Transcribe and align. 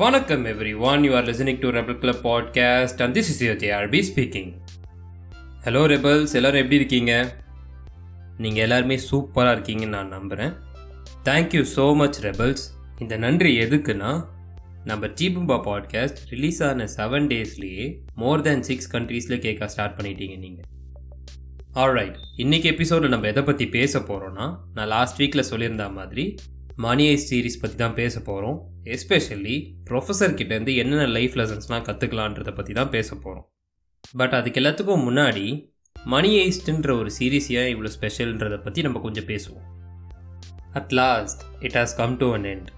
Vanakkam 0.00 0.46
everyone, 0.46 1.04
you 1.04 1.14
are 1.14 1.22
listening 1.22 1.60
to 1.60 1.70
Rebel 1.72 1.94
Club 1.94 2.16
podcast 2.22 3.00
and 3.00 3.14
this 3.14 3.28
is 3.30 3.38
your 3.42 3.56
JRB 3.62 3.96
speaking. 4.10 4.48
Hello 5.64 5.82
rebels 5.92 6.34
எல்லோரும் 6.38 6.60
எப்படி 6.62 6.76
இருக்கீங்க? 6.76 7.12
நீங்கள் 8.38 8.62
எல்லாருமே 8.62 8.96
சூப்பராக 9.08 9.54
இருக்கீங்கன்னு 9.56 9.96
நான் 9.96 10.08
நம்புகிறேன் 10.08 10.52
தேங்க்யூ 11.24 11.62
ஸோ 11.74 11.86
மச் 11.94 12.18
ரெபல்ஸ் 12.26 12.64
இந்த 12.98 13.16
நன்றி 13.16 13.52
எதுக்குன்னா 13.60 14.12
நம்ம 14.84 15.06
ஜீபும்பா 15.20 15.58
பாட்காஸ்ட் 15.68 16.20
ரிலீஸ் 16.28 16.62
ஆன 16.62 16.86
செவன் 16.96 17.28
டேஸ்லேயே 17.32 17.86
மோர் 18.14 18.42
தேன் 18.42 18.62
சிக்ஸ் 18.62 18.90
கண்ட்ரீஸில் 18.92 19.38
கேட்க 19.38 19.68
ஸ்டார்ட் 19.68 19.98
பண்ணிட்டீங்க 19.98 20.38
நீங்கள் 20.38 20.68
ஆல்ரைட் 21.74 22.16
இன்றைக்கி 22.36 22.70
எபிசோடில் 22.74 23.08
நம்ம 23.08 23.28
எதை 23.28 23.42
பற்றி 23.42 23.68
பேச 23.68 23.98
போகிறோன்னா 24.08 24.46
நான் 24.74 24.88
லாஸ்ட் 24.88 25.20
வீக்கில் 25.22 25.48
சொல்லியிருந்த 25.50 25.92
மாதிரி 25.92 26.24
மணி 26.84 27.04
சீரீஸ் 27.04 27.24
சீரிஸ் 27.28 27.60
பற்றி 27.62 27.76
தான் 27.76 27.94
பேச 27.94 28.14
போகிறோம் 28.20 28.58
எஸ்பெஷலி 28.94 29.54
ப்ரொஃபஸர் 29.88 30.36
கிட்டேருந்து 30.38 30.72
என்னென்ன 30.76 31.06
லைஃப் 31.16 31.34
லெசன்ஸ்லாம் 31.40 31.84
கற்றுக்கலான்றதை 31.88 32.52
பற்றி 32.58 32.72
தான் 32.72 32.92
பேச 32.94 33.08
போகிறோம் 33.14 33.46
பட் 34.20 34.34
அதுக்கு 34.38 34.60
எல்லாத்துக்கும் 34.60 35.04
முன்னாடி 35.08 35.46
மணி 35.96 36.30
ஏஸ்ட்ன்ற 36.42 36.92
ஒரு 37.00 37.10
சீரீஸ் 37.18 37.48
ஏன் 37.52 37.70
இவ்வளோ 37.72 37.90
ஸ்பெஷல்ன்றதை 37.96 38.58
பற்றி 38.62 38.82
நம்ம 38.82 39.00
கொஞ்சம் 39.00 39.28
பேசுவோம். 39.32 39.66
At 40.72 40.94
last 41.00 41.42
it 41.66 41.76
has 41.80 41.96
come 42.00 42.14
to 42.16 42.28
an 42.36 42.46
end 42.52 42.70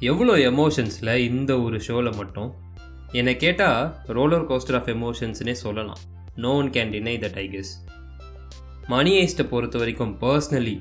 எவ்வளோ 0.00 0.34
எமோஷன்ஸில் 0.50 1.12
இந்த 1.28 1.52
ஒரு 1.62 1.80
ஷோவில் 1.80 2.12
மட்டும் 2.16 2.50
என்னை 3.12 3.36
கேட்டால் 3.36 3.86
ரோலர் 4.18 4.46
கோஸ்டர் 4.50 4.78
ஆஃப் 4.80 4.90
எமோஷன்ஸ்னே 4.96 5.56
சொல்லலாம். 5.64 6.02
No 6.36 6.52
one 6.60 6.70
can 6.76 6.92
deny 6.96 7.16
the 7.18 7.30
tigers 7.38 7.72
Money 8.88 9.14
ஏஸ்ட்டை 9.22 9.46
பொறுத்த 9.54 9.78
வரைக்கும் 9.78 10.14
பர்சனலி 10.22 10.76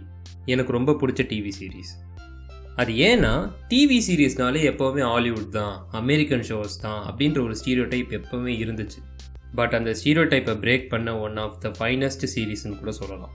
எனக்கு 0.45 0.71
ரொம்ப 0.71 0.91
பிடிச்ச 1.01 1.23
டிவி 1.31 1.51
சீரீஸ் 1.59 1.91
அது 2.81 2.91
ஏன்னா 3.07 3.31
டிவி 3.71 3.97
சீரீஸ்னாலே 4.05 4.59
எப்போவுமே 4.71 5.03
ஹாலிவுட் 5.11 5.49
தான் 5.57 5.73
அமெரிக்கன் 6.01 6.45
ஷோஸ் 6.49 6.75
தான் 6.83 7.01
அப்படின்ற 7.09 7.39
ஒரு 7.45 7.55
ஸ்டீரியோ 7.61 7.85
டைப் 7.93 8.11
எப்போவுமே 8.19 8.53
இருந்துச்சு. 8.63 8.99
பட் 9.59 9.73
அந்த 9.77 9.91
ஸ்டீரியோ 9.99 10.23
டைப்பை 10.33 10.53
பிரேக் 10.63 10.85
பண்ண 10.93 11.09
ஒன் 11.25 11.37
ஆஃப் 11.45 11.57
த 11.63 11.69
ஃபைனஸ்ட் 11.79 12.25
சீரீஸ்னு 12.33 12.77
கூட 12.81 12.91
சொல்லலாம். 12.99 13.33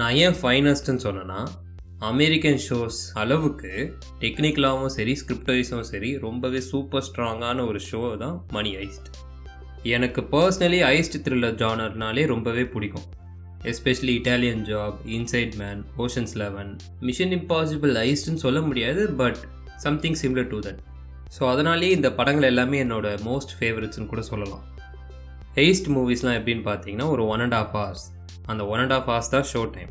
நான் 0.00 0.16
ஏன் 0.24 0.36
ஃபைனஸ்ட்னு 0.40 1.04
சொன்னேன்னா 1.06 1.40
அமெரிக்கன் 2.10 2.60
ஷோஸ் 2.66 2.98
அளவுக்கு 3.22 3.72
டெக்னிக்கலாகவும் 4.24 4.92
சரி 4.96 5.14
ஸ்கிரிப்டவைஸும் 5.20 5.86
சரி 5.92 6.10
ரொம்பவே 6.26 6.60
சூப்பர் 6.70 7.06
ஸ்ட்ராங்கான 7.08 7.64
ஒரு 7.70 7.80
ஷோ 7.88 8.02
தான் 8.24 8.36
மணி 8.56 8.72
ஐஸ்ட் 8.84 9.08
எனக்கு 9.96 10.20
பர்சனலி 10.34 10.80
ஐஸ்ட் 10.94 11.16
த்ரில்லர் 11.24 11.58
ஜானர்னாலே 11.62 12.24
ரொம்பவே 12.34 12.64
பிடிக்கும். 12.74 13.06
Especially 13.64 14.12
Italian 14.18 14.62
Job 14.70 14.98
Inside 15.04 15.54
Man 15.56 15.84
Ocean's 15.96 16.34
Eleven 16.42 16.76
Mission 17.00 17.30
Impossible 17.30 17.92
ஐஸ்ட்னு 17.96 18.34
சொல்ல 18.34 18.60
முடியாது 18.60 19.08
but 19.10 19.40
something 19.76 20.18
similar 20.22 20.46
to 20.46 20.58
that 20.58 20.80
so 21.38 21.48
அதனாலேயே 21.48 21.92
இந்த 21.92 22.12
படங்கள் 22.12 22.42
எல்லாமே 22.42 22.84
என்னோட 22.84 23.18
மோஸ்ட் 23.24 23.54
ஃபேவரட்ஸ்னு 23.60 24.06
கூட 24.06 24.22
சொல்லலாம். 24.22 24.64
ஹெய்ஸ்ட் 25.54 25.88
மூவிஸ்லாம் 25.96 26.38
எப்படின்னு 26.38 26.64
பார்த்தீங்கன்னா 26.70 27.08
ஒரு 27.08 27.26
ஒன் 27.26 27.40
அண்ட் 27.40 27.54
ஆஃப் 27.54 27.74
ஹவர்ஸ் 27.76 28.04
அந்த 28.46 28.66
ஒன் 28.66 28.78
அண்ட் 28.78 28.92
ஆஃப் 28.92 29.08
ஹவர்ஸ் 29.10 29.30
தான் 29.30 29.46
ஷோ 29.52 29.70
டைம் 29.76 29.90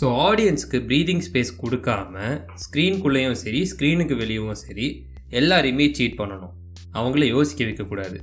ஸோ 0.00 0.04
ஆடியன்ஸ்க்கு 0.28 0.78
ப்ரீதிங் 0.90 1.22
ஸ்பேஸ் 1.28 1.52
கொடுக்காம 1.62 2.40
ஸ்க்ரீனுக்குள்ளேயும் 2.64 3.32
சரி 3.32 3.70
ஸ்க்ரீனுக்கு 3.72 4.16
வெளியவும் 4.24 4.52
சரி 4.52 5.06
எல்லாரையுமே 5.30 5.92
சீட் 5.92 6.18
பண்ணணும். 6.20 6.54
அவங்கள 6.94 7.24
யோசிக்க 7.24 7.64
வைக்கக்கூடாது. 7.64 8.18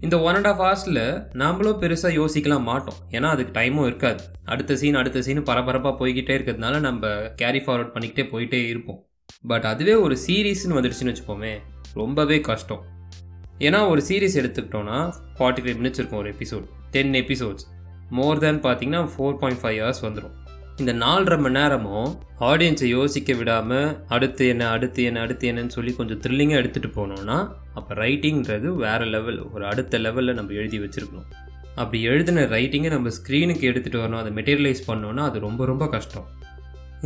இந்த 0.00 0.20
ஒன் 0.20 0.34
அண்ட் 0.34 0.46
ஆஃப் 0.46 0.60
ஹவர்ஸில் 0.60 1.02
நாமளும் 1.42 1.78
பெருசாக 1.82 2.12
யோசிக்கலாம் 2.20 2.62
மாட்டோம். 2.62 2.98
ஏன்னா 3.10 3.28
அதுக்கு 3.34 3.60
டைமும் 3.60 3.86
இருக்காது. 3.86 4.22
அடுத்த 4.44 4.76
சீன் 4.76 4.94
அடுத்த 4.94 5.22
சீன் 5.22 5.42
பரபரப்பாக 5.42 5.94
போய்கிட்டே 6.00 6.34
இருக்கிறதுனால 6.38 6.80
நம்ம 6.80 7.06
கேரி 7.36 7.58
ஃபார்வர்ட் 7.58 7.94
பண்ணிக்கிட்டே 7.94 8.24
போயிட்டே 8.32 8.68
இருப்போம். 8.68 9.06
பட் 9.46 9.64
அதுவே 9.64 9.94
ஒரு 9.94 10.16
சீரீஸ்னு 10.26 10.76
வந்துடுச்சுன்னு 10.78 11.14
வச்சுப்போமே 11.14 11.58
ரொம்பவே 11.94 12.40
கஷ்டம். 12.40 12.82
ஏன்னா 13.58 13.88
ஒரு 13.88 14.02
சீரீஸ் 14.08 14.38
எடுத்துக்கிட்டோன்னா 14.42 14.98
ஃபார்ட்டி 15.38 15.62
ஃபைவ் 15.64 15.78
மினிட்ஸ் 15.80 16.00
இருக்கும் 16.00 16.18
ஒரு 16.18 16.32
episode 16.32 16.66
ten 16.90 17.12
episodes 17.12 17.66
more 18.10 18.38
than 18.38 18.60
பார்த்தீங்கன்னா 18.60 19.08
ஃபோர் 19.14 19.38
பாயிண்ட் 19.38 19.62
ஃபைவ் 19.62 19.78
ஹவர்ஸ் 19.82 20.02
வந்துடும் 20.02 20.34
இந்த 20.80 20.92
நாலரை 21.02 21.36
மணி 21.42 21.56
நேரமும் 21.56 22.08
ஆடியன்ஸை 22.48 22.88
யோசிக்க 22.96 23.34
விடாமல் 23.38 23.86
அடுத்து 24.14 24.44
என்ன 24.52 24.64
அடுத்து 24.74 25.00
என்ன 25.08 25.20
அடுத்து 25.24 25.44
என்னன்னு 25.50 25.74
சொல்லி 25.76 25.92
கொஞ்சம் 25.98 26.20
த்ரில்லிங்காக 26.24 26.60
எடுத்துகிட்டு 26.62 26.90
போனோம்னா 26.98 27.36
அப்போ 27.78 27.92
ரைட்டிங்கிறது 28.00 28.70
வேறு 28.82 29.06
லெவல் 29.14 29.38
ஒரு 29.52 29.64
அடுத்த 29.70 30.00
லெவலில் 30.06 30.36
நம்ம 30.38 30.52
எழுதி 30.60 30.78
வச்சுருக்கணும். 30.82 31.30
அப்படி 31.80 32.00
எழுதின 32.10 32.44
ரைட்டிங்கை 32.54 32.90
நம்ம 32.96 33.12
ஸ்க்ரீனுக்கு 33.18 33.64
எடுத்துகிட்டு 33.70 34.02
வரணும் 34.02 34.20
அதை 34.22 34.32
மெட்டீரியலைஸ் 34.38 34.84
பண்ணோன்னா 34.90 35.24
அது 35.30 35.44
ரொம்ப 35.46 35.64
ரொம்ப 35.72 35.86
கஷ்டம். 35.96 36.28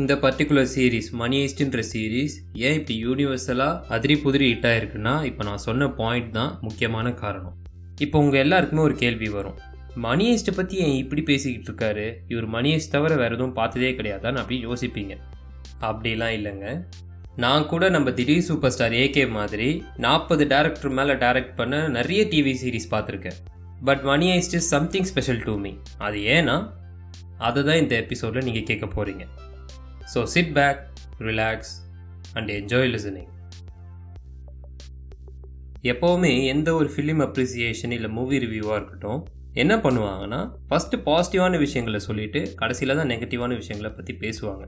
இந்த 0.01 0.13
பர்டிகுலர் 0.27 0.71
சீரீஸ் 0.75 1.11
மணி 1.23 1.39
ஈஸ்ட்ன்ற 1.47 1.83
சீரீஸ் 1.93 2.37
ஏன் 2.67 2.77
இப்படி 2.81 2.97
யூனிவர்சலாக 3.07 3.81
அதிரி 3.97 4.17
புதிரி 4.27 4.47
ஹிட் 4.53 4.71
ஆயிருக்குன்னா 4.73 5.15
இப்போ 5.31 5.45
நான் 5.51 5.67
சொன்ன 5.69 5.89
பாயிண்ட் 6.03 6.37
தான் 6.39 6.53
முக்கியமான 6.67 7.13
காரணம். 7.25 7.57
இப்போ 8.07 8.19
உங்கள் 8.25 8.43
எல்லாருக்குமே 8.47 8.83
ஒரு 8.89 8.97
கேள்வி 9.05 9.31
வரும். 9.39 9.59
மணியஸ்ட்டை 10.06 10.53
பற்றி 10.56 10.77
ஏன் 10.77 10.97
இப்படி 11.03 11.23
பேசிக்கிட்டு 11.23 11.69
இருக்காரு? 11.71 12.06
இவர் 12.28 12.47
மணி 12.47 12.71
தவிர 12.95 13.15
வேறு 13.17 13.34
எதுவும் 13.34 13.55
பார்த்ததே 13.61 13.93
கிடையாதான்னு 13.99 14.41
அப்படி 14.43 14.59
யோசிப்பீங்க. 14.67 15.15
அப்படிலாம் 15.83 16.34
இல்லைங்க. 16.39 16.67
நான் 17.37 17.67
கூட 17.67 17.91
நம்ம 17.91 18.11
திடீர் 18.11 18.47
சூப்பர் 18.49 18.73
ஸ்டார் 18.75 18.93
ஏகே 18.93 19.31
மாதிரி 19.31 19.69
நாற்பது 19.97 20.45
டேரக்டர் 20.45 20.97
மேலே 20.99 21.12
டைரக்ட் 21.12 21.55
பண்ண 21.56 21.89
நிறைய 21.89 22.25
டிவி 22.33 22.53
சீரீஸ் 22.62 22.93
பார்த்துருக்கேன். 22.95 23.39
But 23.84 24.03
money 24.03 24.27
heist 24.39 24.55
is 24.55 24.69
something 24.69 25.09
special 25.11 25.43
to 25.45 25.59
me. 25.59 25.73
அது 25.99 26.19
ஏன்னா 26.37 26.57
அதை 27.39 27.61
தான் 27.62 27.77
இந்த 27.77 27.95
எபிசோடில் 27.97 28.45
நீங்கள் 28.45 28.67
கேட்க 28.71 28.87
போகிறீங்க 28.87 29.27
so 30.15 30.22
sit 30.22 30.53
back 30.53 30.81
relax 31.21 31.72
and 32.34 32.51
enjoy 32.51 32.91
listening 32.95 33.31
எப்போவுமே 35.93 36.45
எந்த 36.45 36.75
ஒரு 36.75 36.89
ஃபிலிம் 36.95 37.22
அப்ரிசியேஷன் 37.27 37.91
இல்லை 37.91 38.11
மூவி 38.11 38.39
ரிவ்யூவாக 38.39 38.78
இருக்கட்டும் 38.81 39.21
என்ன 39.62 39.75
பண்ணுவாங்கன்னா 39.77 40.41
ஃபஸ்ட்டு 40.69 41.00
பாசிட்டிவான 41.06 41.59
விஷயங்களை 41.59 42.00
சொல்லிவிட்டு 42.09 42.41
கடைசியில் 42.61 42.99
தான் 42.99 43.11
நெகட்டிவான 43.12 43.56
விஷயங்களை 43.62 43.91
பற்றி 43.97 44.12
பேசுவாங்க. 44.25 44.66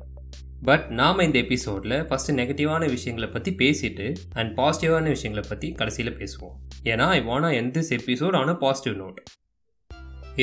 பட் 0.69 0.87
நாம் 1.01 1.23
இந்த 1.27 1.39
எபிசோடில் 1.45 1.97
ஃபஸ்ட்டு 2.09 2.37
நெகட்டிவான 2.39 2.89
விஷயங்களை 2.95 3.29
பற்றி 3.29 3.51
பேசிட்டு 3.61 4.07
அண்ட் 4.39 4.51
பாசிட்டிவான 4.59 5.05
விஷயங்களை 5.17 5.45
பற்றி 5.49 5.69
கடைசியில் 5.81 6.19
பேசுவோம். 6.21 6.57
ஏன்னா 6.93 7.07
ஐ 7.19 7.21
வானா 7.29 7.51
எந்த 7.61 7.81
எபிசோட் 7.99 8.39
ஆனால் 8.41 8.59
பாசிட்டிவ் 8.65 8.99
நோட் 9.03 9.21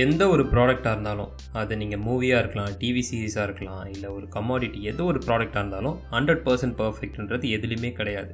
எந்த 0.04 0.24
ஒரு 0.34 0.44
ப்ராடக்டாக 0.54 0.94
இருந்தாலும் 0.96 1.32
அது 1.60 1.78
நீங்கள் 1.82 2.02
மூவியாக 2.08 2.42
இருக்கலாம் 2.42 2.74
டிவி 2.82 3.04
சீரீஸாக 3.10 3.46
இருக்கலாம் 3.48 3.86
இல்லை 3.94 4.10
ஒரு 4.18 4.28
கமாடிட்டி 4.36 4.82
எதோ 4.92 5.06
ஒரு 5.12 5.22
ப்ராடக்டாக 5.28 5.62
இருந்தாலும் 5.64 5.96
ஹண்ட்ரட் 6.16 6.44
பர்சன்ட் 6.48 6.78
பர்ஃபெக்ட்ன்றது 6.82 7.46
எதுலேயுமே 7.58 7.92
கிடையாது. 8.00 8.34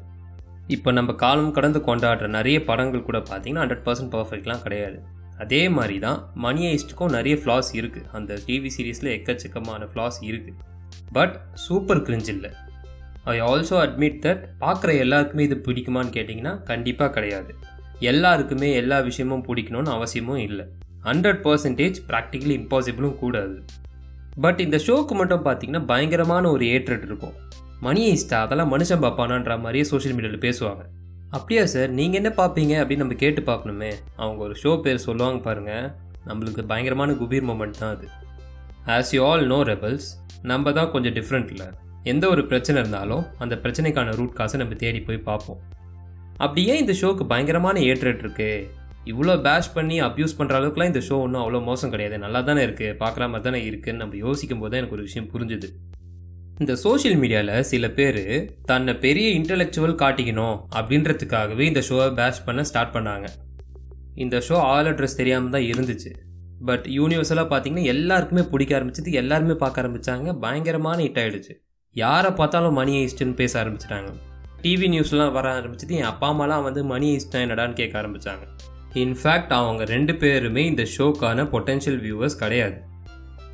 இப்போ 0.67 0.91
நம்ம 0.91 1.13
காலம் 1.13 1.51
கடந்து 1.51 1.79
கொண்டாடுற 1.79 2.27
நிறைய 2.37 2.63
படங்கள் 2.69 3.07
கூட 3.09 3.17
பார்த்தீங்கன்னா 3.19 3.63
ஹண்ட்ரட் 3.63 3.85
பர்சன்ட் 3.87 4.13
பர்ஃபெக்ட்லாம் 4.15 4.63
கிடையாது. 4.65 4.97
அதே 5.43 5.69
மாதிரி 5.77 5.99
தான் 5.99 6.19
மணி 6.33 6.61
நிறைய 7.17 7.35
ஃப்ளாஸ் 7.41 7.69
இருக்குது 7.79 8.07
அந்த 8.11 8.37
டிவி 8.47 8.69
சீரீஸில் 8.75 9.11
எக்கச்சக்கமான 9.17 9.87
ஃப்ளாஸ் 9.91 10.19
இருக்குது 10.29 10.61
பட் 11.17 11.35
சூப்பர் 11.53 12.01
கிரிஞ்ச் 12.07 12.29
இல்லை. 12.33 12.51
ஐ 13.33 13.35
ஆல்சோ 13.39 13.75
அட்மிட் 13.85 14.19
தட் 14.25 14.43
பார்க்குற 14.63 14.89
எல்லாருக்குமே 15.03 15.43
இது 15.43 15.55
பிடிக்குமான்னு 15.67 16.15
கேட்டிங்கன்னா 16.17 16.63
கண்டிப்பாக 16.63 17.11
கிடையாது. 17.11 17.53
எல்லாருக்குமே 17.99 18.73
எல்லா 18.73 18.99
விஷயமும் 18.99 19.45
பிடிக்கணும்னு 19.47 19.91
அவசியமும் 19.97 20.41
இல்லை. 20.47 20.65
ஹண்ட்ரட் 21.03 21.41
பர்சன்டேஜ் 21.45 21.97
ப்ராக்டிக்கலி 22.09 22.55
இம்பாசிபிளும் 22.61 23.17
கூடாது. 23.23 23.57
பட் 24.41 24.59
இந்த 24.59 24.77
ஷோக்கு 24.87 25.13
மட்டும் 25.13 25.45
பார்த்தீங்கன்னா 25.45 25.85
பயங்கரமான 25.85 26.49
ஒரு 26.49 26.65
ஏற்றட் 26.65 27.05
இருக்கும். 27.09 27.35
மணி 27.79 28.01
ஈஸ்டா 28.13 28.37
அதெல்லாம் 28.45 28.73
மனுஷன் 28.73 29.03
பார்ப்பானான்ற 29.05 29.55
மாதிரியே 29.59 29.85
சோஷியல் 29.91 30.15
மீடியாவில் 30.17 30.45
பேசுவாங்க. 30.45 30.83
அப்படியா 31.37 31.63
சார்? 31.73 31.89
நீங்கள் 31.99 32.19
என்ன 32.21 32.29
பார்ப்பீங்க 32.39 32.73
அப்படின்னு 32.81 33.03
நம்ம 33.03 33.15
கேட்டு 33.23 33.41
பார்க்கணுமே 33.49 33.89
அவங்க 34.21 34.39
ஒரு 34.47 34.55
ஷோ 34.63 34.71
பேர் 34.83 35.05
சொல்லுவாங்க 35.07 35.39
பாருங்கள் 35.47 35.87
நம்மளுக்கு 36.27 36.61
பயங்கரமான 36.71 37.13
குபீர் 37.21 37.47
மூமெண்ட் 37.49 37.79
தான் 37.81 37.93
அது. 37.95 38.07
As 38.95 39.11
you 39.15 39.21
all 39.29 39.43
know 39.53 39.57
rebels 39.71 40.07
நம்ம 40.51 40.71
தான் 40.77 40.91
கொஞ்சம் 40.93 41.15
டிஃப்ரெண்ட் 41.17 41.51
இல்லை 41.53 41.67
எந்த 42.11 42.25
ஒரு 42.33 42.41
பிரச்சனை 42.51 42.77
இருந்தாலும் 42.81 43.23
அந்த 43.43 43.55
பிரச்சனைக்கான 43.63 44.13
ரூட் 44.19 44.37
காசை 44.39 44.59
நம்ம 44.61 44.75
தேடி 44.83 44.99
போய் 45.07 45.25
பார்ப்போம் 45.29 45.61
அப்படியே 46.45 46.73
இந்த 46.83 46.93
ஷோக்கு 47.01 47.25
பயங்கரமான 47.31 47.81
ஏற்றட் 47.89 48.23
இருக்குது 48.25 48.65
இவ்வளோ 49.11 49.33
பேஷ் 49.47 49.73
பண்ணி 49.73 49.97
அப்யூஸ் 50.07 50.37
பண்ணுற 50.37 50.55
அளவுக்குலாம் 50.59 50.91
இந்த 50.91 51.01
ஷோ 51.07 51.15
ஒன்றும் 51.25 51.41
அவ்வளோ 51.43 51.59
மோசம் 51.69 51.91
கிடையாது. 51.93 52.15
நல்லா 52.25 52.39
தானே 52.49 52.61
இருக்குது 52.67 52.95
பார்க்குற 53.03 53.23
மாதிரி 53.31 53.45
தானே 53.47 53.59
இருக்குதுன்னு 53.69 54.03
நம்ம 54.03 54.17
யோசிக்கும் 54.25 54.61
போது 54.61 54.71
தான் 54.71 54.81
எனக்கு 54.81 54.97
ஒரு 54.97 55.05
விஷயம் 55.07 55.29
புரிஞ்சுது. 55.33 55.67
இந்த 56.63 56.73
சோஷியல் 56.83 57.17
மீடியாவில் 57.21 57.65
சில 57.69 57.85
பேர் 57.95 58.19
தன்னை 58.69 58.93
பெரிய 59.05 59.27
இன்டலெக்சுவல் 59.39 59.97
காட்டிக்கணும் 60.01 60.57
அப்படின்றதுக்காகவே 60.79 61.63
இந்த 61.71 61.81
ஷோவை 61.87 62.05
பேஷ் 62.19 62.39
பண்ண 62.45 62.61
ஸ்டார்ட் 62.69 62.93
பண்ணாங்க. 62.93 63.27
இந்த 64.23 64.37
ஷோ 64.47 64.55
ஆல் 64.73 64.89
அட்ரஸ் 64.91 65.17
தெரியாமல் 65.21 65.53
தான் 65.55 65.67
இருந்துச்சு. 65.71 66.11
பட் 66.69 66.85
யூனிவர்சலாக 66.97 67.47
பார்த்தீங்கன்னா 67.51 67.91
எல்லாருக்குமே 67.95 68.43
பிடிக்க 68.53 68.71
ஆரம்பிச்சது 68.77 69.17
எல்லாருமே 69.21 69.57
பார்க்க 69.63 69.83
ஆரம்பித்தாங்க 69.83 70.37
பயங்கரமான 70.45 70.97
ஹிட் 71.05 71.19
ஆகிடுச்சு 71.23 71.53
யாரை 71.95 72.31
பார்த்தாலும் 72.39 72.79
மணி 72.79 72.95
ஐஸ்ட்டுன்னு 73.01 73.37
பேச 73.41 73.53
ஆரம்பிச்சிட்டாங்க. 73.63 74.09
டிவி 74.63 74.87
நியூஸ்லாம் 74.95 75.35
வர 75.37 75.47
ஆரம்பிச்சது 75.59 75.99
என் 75.99 76.09
அப்பா 76.13 76.29
அம்மாலாம் 76.33 76.65
வந்து 76.67 76.83
மணி 76.93 77.09
ஐஸ்ட்னா 77.17 77.41
என்னடான்னு 77.45 77.79
கேட்க 77.81 77.95
ஆரம்பித்தாங்க 78.01 78.45
இன்ஃபேக்ட் 79.03 79.53
அவங்க 79.59 79.83
ரெண்டு 79.95 80.13
பேருமே 80.21 80.61
இந்த 80.71 80.83
ஷோக்கான 80.97 81.43
பொட்டென்ஷியல் 81.53 81.99
வியூவர்ஸ் 82.05 82.41
கிடையாது. 82.43 82.77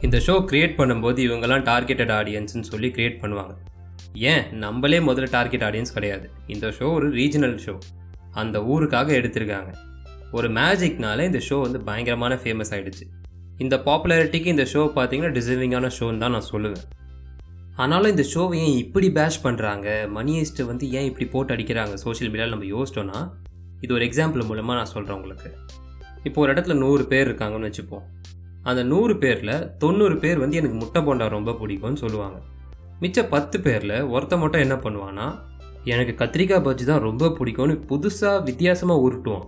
இந்த 0.01 0.17
ஷோ 0.17 0.33
க்ரியேட் 0.49 0.77
பண்ணும்போது 0.77 1.19
இவங்கெல்லாம் 1.25 1.63
டார்கெட்டட் 1.71 2.11
ஆடியன்ஸ்னு 2.19 2.69
சொல்லி 2.69 2.87
க்ரியேட் 2.87 3.17
பண்ணுவாங்க. 3.21 3.53
ஏன்? 4.13 4.43
நம்மளே 4.53 4.99
முதல்ல 4.99 5.27
டார்கெட் 5.29 5.61
ஆடியன்ஸ் 5.61 5.93
கிடையாது. 5.93 6.29
இந்த 6.47 6.67
ஷோ 6.67 6.93
ஒரு 6.93 7.07
ரீஜனல் 7.09 7.57
ஷோ 7.65 7.77
அந்த 8.31 8.59
ஊருக்காக 8.59 9.09
எடுத்திருக்காங்க. 9.19 9.71
ஒரு 10.31 10.47
மேஜிக்னால 10.49 11.25
இந்த 11.25 11.41
ஷோ 11.49 11.61
வந்து 11.61 11.81
பயங்கரமான 11.81 12.35
ஃபேமஸ் 12.35 12.71
ஆகிடுச்சு 12.71 13.05
இந்த 13.57 13.77
பாப்புலாரிட்டிக்கு 13.85 14.45
இந்த 14.45 14.65
ஷோ 14.73 14.91
பார்த்தீங்கன்னா 14.95 15.31
டிசர்விங்கான 15.37 15.89
ஷோன்னு 15.99 16.17
தான் 16.17 16.31
நான் 16.31 16.49
சொல்லுவேன். 16.51 16.85
ஆனாலும் 17.75 18.09
இந்த 18.09 18.25
ஷோவை 18.33 18.53
ஏன் 18.53 18.77
இப்படி 18.77 19.11
பேஷ் 19.11 19.43
பண்ணுறாங்க 19.43 19.87
மணியஸ்ட்டு 20.17 20.65
வந்து 20.65 20.89
ஏன் 20.91 21.05
இப்படி 21.05 21.25
போட்டு 21.25 21.55
அடிக்கிறாங்க? 21.55 21.93
சோஷியல் 21.93 22.33
மீடியாவில் 22.33 22.55
நம்ம 22.55 22.69
யோசிச்சோன்னா 22.75 23.19
இது 23.81 23.93
ஒரு 23.93 24.05
எக்ஸாம்பிள் 24.05 24.45
மூலமாக 24.45 24.79
நான் 24.79 24.91
சொல்கிறேன் 24.95 25.17
உங்களுக்கு. 25.17 25.51
இப்போ 26.23 26.41
ஒரு 26.41 26.53
இடத்துல 26.53 26.73
நூறு 26.73 27.05
பேர் 27.05 27.27
இருக்காங்கன்னு 27.29 27.69
வச்சுப்போம். 27.69 28.03
அந்த 28.63 28.81
நூறு 28.83 29.13
பேரில் 29.17 29.55
தொண்ணூறு 29.77 30.15
பேர் 30.17 30.39
வந்து 30.39 30.57
எனக்கு 30.57 30.77
முட்டை 30.77 31.01
போண்டா 31.01 31.27
ரொம்ப 31.29 31.51
பிடிக்கும்னு 31.51 32.01
சொல்லுவாங்க. 32.03 32.37
மிச்ச 33.01 33.19
பத்து 33.29 33.59
பேரில் 33.59 33.95
ஒருத்த 34.13 34.37
மட்டும் 34.37 34.63
என்ன 34.65 34.75
பண்ணுவான்னா 34.83 35.27
எனக்கு 35.85 36.13
கத்திரிக்காய் 36.21 36.65
பஜ்ஜி 36.65 36.85
தான் 36.85 37.05
ரொம்ப 37.07 37.29
பிடிக்கும்னு 37.39 37.75
புதுசாக 37.89 38.43
வித்தியாசமாக 38.43 39.03
உருட்டுவான். 39.07 39.47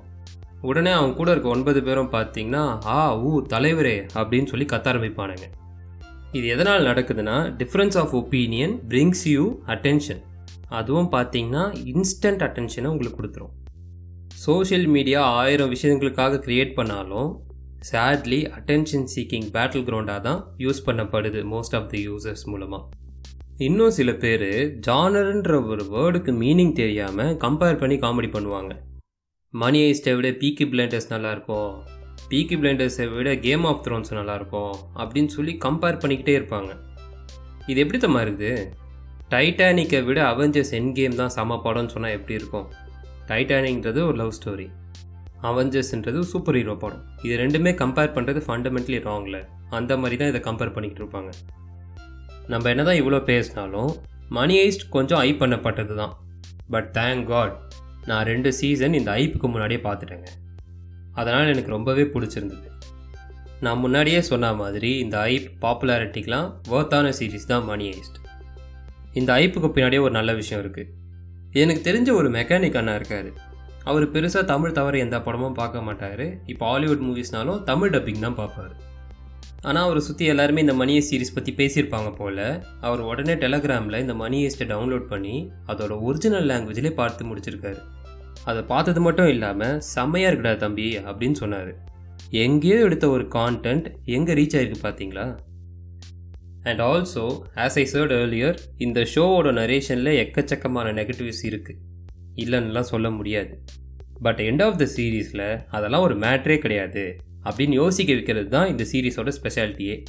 உடனே 0.62 0.92
அவன் 0.92 1.14
கூட 1.14 1.32
இருக்க 1.32 1.50
ஒன்பது 1.50 1.84
பேரும் 1.84 2.12
பார்த்தீங்கன்னா 2.12 2.64
ஆ 2.86 3.00
ஊ 3.18 3.32
தலைவரே 3.54 3.98
அப்படின்னு 4.20 4.52
சொல்லி 4.52 4.66
கத்த 4.66 4.92
ஆரம்பிப்பானுங்க. 4.92 5.48
இது 6.32 6.46
எதனால் 6.48 6.88
நடக்குதுன்னா 6.90 7.38
difference 7.62 7.98
of 8.02 8.14
opinion 8.20 8.76
brings 8.92 9.26
you 9.34 9.44
attention 9.74 10.22
அதுவும் 10.80 11.10
பார்த்தீங்கன்னா 11.12 11.64
இன்ஸ்டன்ட் 11.92 12.44
அட்டென்ஷனை 12.48 12.88
உங்களுக்கு 12.94 13.20
கொடுத்துரும். 13.20 13.54
சோஷியல் 14.46 14.88
மீடியா 14.88 15.20
ஆயிரம் 15.42 15.74
விஷயங்களுக்காக 15.74 16.40
க்ரியேட் 16.46 16.74
பண்ணாலும் 16.74 17.30
சேட்லி 17.90 18.40
அட்டென்ஷன் 18.58 19.08
சீக்கிங் 19.14 19.48
பேட்டில் 19.56 19.86
கிரவுண்டாக 19.88 20.22
தான் 20.28 20.42
யூஸ் 20.66 20.84
பண்ணப்படுது 20.88 21.40
மோஸ்ட் 21.54 21.76
ஆஃப் 21.80 21.88
தி 21.94 22.02
யூசர்ஸ் 22.10 22.44
மூலமாக 22.52 22.84
இன்னும் 23.66 23.96
சில 23.98 24.12
பேர் 24.22 24.46
ஜானர்ன்ற 24.88 25.56
ஒரு 25.72 25.84
வேர்டுக்கு 25.94 26.32
மீனிங் 26.42 26.72
தெரியாமல் 26.80 27.34
கம்பேர் 27.44 27.80
பண்ணி 27.82 27.96
காமெடி 27.96 28.30
பண்ணுவாங்க. 28.36 28.74
மணி 29.54 29.80
ஐஸ்டை 29.90 30.14
விட 30.18 30.30
பீக்கி 30.42 30.66
பிளைண்டர்ஸ் 30.72 31.12
நல்லாயிருக்கும். 31.12 31.74
பீக்கி 32.30 32.56
பிளைண்டர்ஸை 32.62 33.06
விட 33.16 33.36
கேம் 33.46 33.66
ஆஃப் 33.72 33.84
த்ரோன்ஸ் 33.88 34.14
நல்லாயிருக்கும் 34.20 34.74
அப்படின்னு 35.02 35.32
சொல்லி 35.36 35.56
கம்பேர் 35.66 36.00
பண்ணிக்கிட்டே 36.04 36.36
இருப்பாங்க. 36.40 36.72
இது 37.72 37.80
எப்படி 37.84 38.00
தம்மா 38.06 38.22
இருக்குது? 38.26 38.54
டைட்டானிக்கை 39.34 40.02
விட 40.08 40.22
அவெஞ்சர்ஸ் 40.32 40.74
என் 40.80 40.94
கேம் 41.00 41.20
தான் 41.22 41.36
சம 41.38 41.60
படம்னு 41.66 41.94
சொன்னால் 41.96 42.16
எப்படி 42.20 42.40
இருக்கும்? 42.40 42.68
டைட்டானிக்ன்றது 43.32 44.02
ஒரு 44.10 44.18
லவ் 44.24 44.38
ஸ்டோரி 44.40 44.68
அவெஞ்சர்ஸ்ன்றது 45.50 46.20
சூப்பர் 46.32 46.58
ஹீரோ 46.60 46.76
படம். 46.84 47.04
இது 47.26 47.36
ரெண்டுமே 47.44 47.72
கம்பேர் 47.82 48.14
பண்ணுறது 48.16 48.42
ஃபண்டமெண்டலி 48.48 49.00
ராங்கில் 49.08 49.40
அந்த 49.78 49.98
மாதிரி 50.02 50.18
தான் 50.22 50.32
இதை 50.32 50.42
கம்பேர் 50.50 50.74
பண்ணிக்கிட்டு 50.76 51.04
இருப்பாங்க. 51.04 51.32
நம்ம 52.54 52.70
என்ன 52.74 52.84
தான் 52.90 53.00
இவ்வளோ 53.02 53.20
பேசினாலும் 53.32 53.92
மணி 54.38 54.56
ஐஸ்ட் 54.66 54.86
கொஞ்சம் 54.96 55.22
ஐப் 55.28 55.42
பண்ணப்பட்டது 55.44 55.96
தான். 56.02 56.14
பட் 56.74 56.90
தேங்க் 56.98 57.26
காட் 57.32 57.56
நான் 58.10 58.26
ரெண்டு 58.32 58.50
சீசன் 58.60 58.98
இந்த 59.00 59.12
ஐப்புக்கு 59.24 59.48
முன்னாடியே 59.54 59.82
பார்த்துட்டேங்க. 59.88 60.30
அதனால் 61.20 61.52
எனக்கு 61.54 61.76
ரொம்பவே 61.78 62.06
பிடிச்சிருந்தது. 62.14 62.68
நான் 63.66 63.82
முன்னாடியே 63.84 64.22
சொன்ன 64.30 64.54
மாதிரி 64.62 64.90
இந்த 65.04 65.16
ஐப் 65.34 65.50
பாப்புலாரிட்டிக்கெலாம் 65.64 66.48
ஒர்த்தான 66.74 67.12
சீரீஸ் 67.20 67.52
தான் 67.52 67.66
மணி 67.72 67.86
ஐஸ்ட் 67.98 68.20
இந்த 69.20 69.30
ஐப்புக்கு 69.42 69.70
பின்னாடியே 69.76 70.04
ஒரு 70.06 70.14
நல்ல 70.20 70.32
விஷயம் 70.42 70.62
இருக்குது 70.64 70.92
எனக்கு 71.64 71.82
தெரிஞ்ச 71.90 72.10
ஒரு 72.20 72.30
மெக்கானிக் 72.38 72.78
அண்ணா 72.82 72.96
இருக்கார். 73.00 73.30
அவர் 73.90 74.06
பெருசாக 74.14 74.44
தமிழ் 74.52 74.76
தவிர 74.78 74.98
எந்த 75.06 75.18
படமும் 75.28 75.58
பார்க்க 75.60 75.86
மாட்டார். 75.88 76.26
இப்போ 76.52 76.66
ஹாலிவுட் 76.72 77.06
மூவிஸ்னாலும் 77.08 77.62
தமிழ் 77.70 77.94
டப்பிங் 77.96 78.26
தான் 78.26 78.38
பார்ப்பார். 78.42 78.74
ஆனால் 79.68 79.86
அவரை 79.88 80.02
சுற்றி 80.08 80.26
எல்லாருமே 80.32 80.64
இந்த 80.66 80.76
மணியை 80.82 81.02
சீரிஸ் 81.08 81.36
பற்றி 81.36 81.52
பேசியிருப்பாங்க 81.60 82.10
போல். 82.20 82.46
அவர் 82.88 83.02
உடனே 83.10 83.36
டெலகிராமில் 83.44 84.02
இந்த 84.04 84.16
மணி 84.22 84.40
ஏஸ்ட்டை 84.48 84.68
டவுன்லோட் 84.72 85.06
பண்ணி 85.14 85.36
அதோட 85.72 85.94
ஒரிஜினல் 86.08 86.50
லாங்குவேஜ்லேயே 86.52 86.94
பார்த்து 87.02 87.30
முடிச்சிருக்காரு. 87.30 87.80
அதை 88.50 88.62
பார்த்தது 88.74 89.02
மட்டும் 89.08 89.32
இல்லாமல் 89.36 89.80
செம்மையாக 89.94 90.32
இருக்குடா 90.32 90.54
தம்பி 90.66 90.88
அப்படின்னு 91.10 91.40
சொன்னார். 91.44 91.72
எங்கேயோ 92.44 92.78
எடுத்த 92.88 93.06
ஒரு 93.16 93.26
கான்டென்ட் 93.38 93.88
எங்கே 94.18 94.36
ரீச் 94.40 94.56
ஆயிருக்கு 94.58 94.82
பார்த்தீங்களா 94.86 95.26
and 96.70 96.82
also 96.90 97.26
as 97.64 97.78
I 97.82 97.86
said 97.94 98.14
earlier 98.20 98.58
இந்த 98.86 99.00
ஷோவோட 99.14 99.50
நரேஷனில் 99.62 100.20
எக்கச்சக்கமான 100.24 100.94
நெகட்டிவ்ஸ் 101.00 101.44
இருக்குது 101.50 101.80
இல்லைன்னுலாம் 102.36 102.92
சொல்ல 102.94 103.10
முடியாது. 103.10 103.62
பட் 104.22 104.40
எண்ட் 104.40 104.64
ஆஃப் 104.64 104.78
த 104.78 104.88
சீரீஸில் 104.96 105.64
அதெல்லாம் 105.70 106.02
ஒரு 106.02 106.16
மேட்ரே 106.18 106.58
கிடையாது. 106.58 107.16
அப்படின்னு 107.44 107.80
யோசிக்க 107.82 108.14
வைக்கிறது 108.14 108.50
தான் 108.50 108.68
இந்த 108.68 108.84
சீரீஸோட 108.92 109.32
ஸ்பெஷாலிட்டியே 109.40 110.04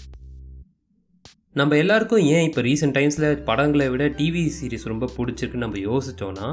நம்ம 1.52 1.76
எல்லாருக்கும் 1.76 2.18
ஏன் 2.18 2.46
இப்போ 2.48 2.62
ரீசெண்ட் 2.62 2.94
டைம்ஸில் 2.98 3.42
படங்களை 3.42 3.88
விட 3.88 4.08
டிவி 4.08 4.50
சீரீஸ் 4.60 4.84
ரொம்ப 4.84 5.08
பிடிச்சிருக்குன்னு 5.16 5.64
நம்ம 5.64 5.78
யோசித்தோன்னா 5.78 6.48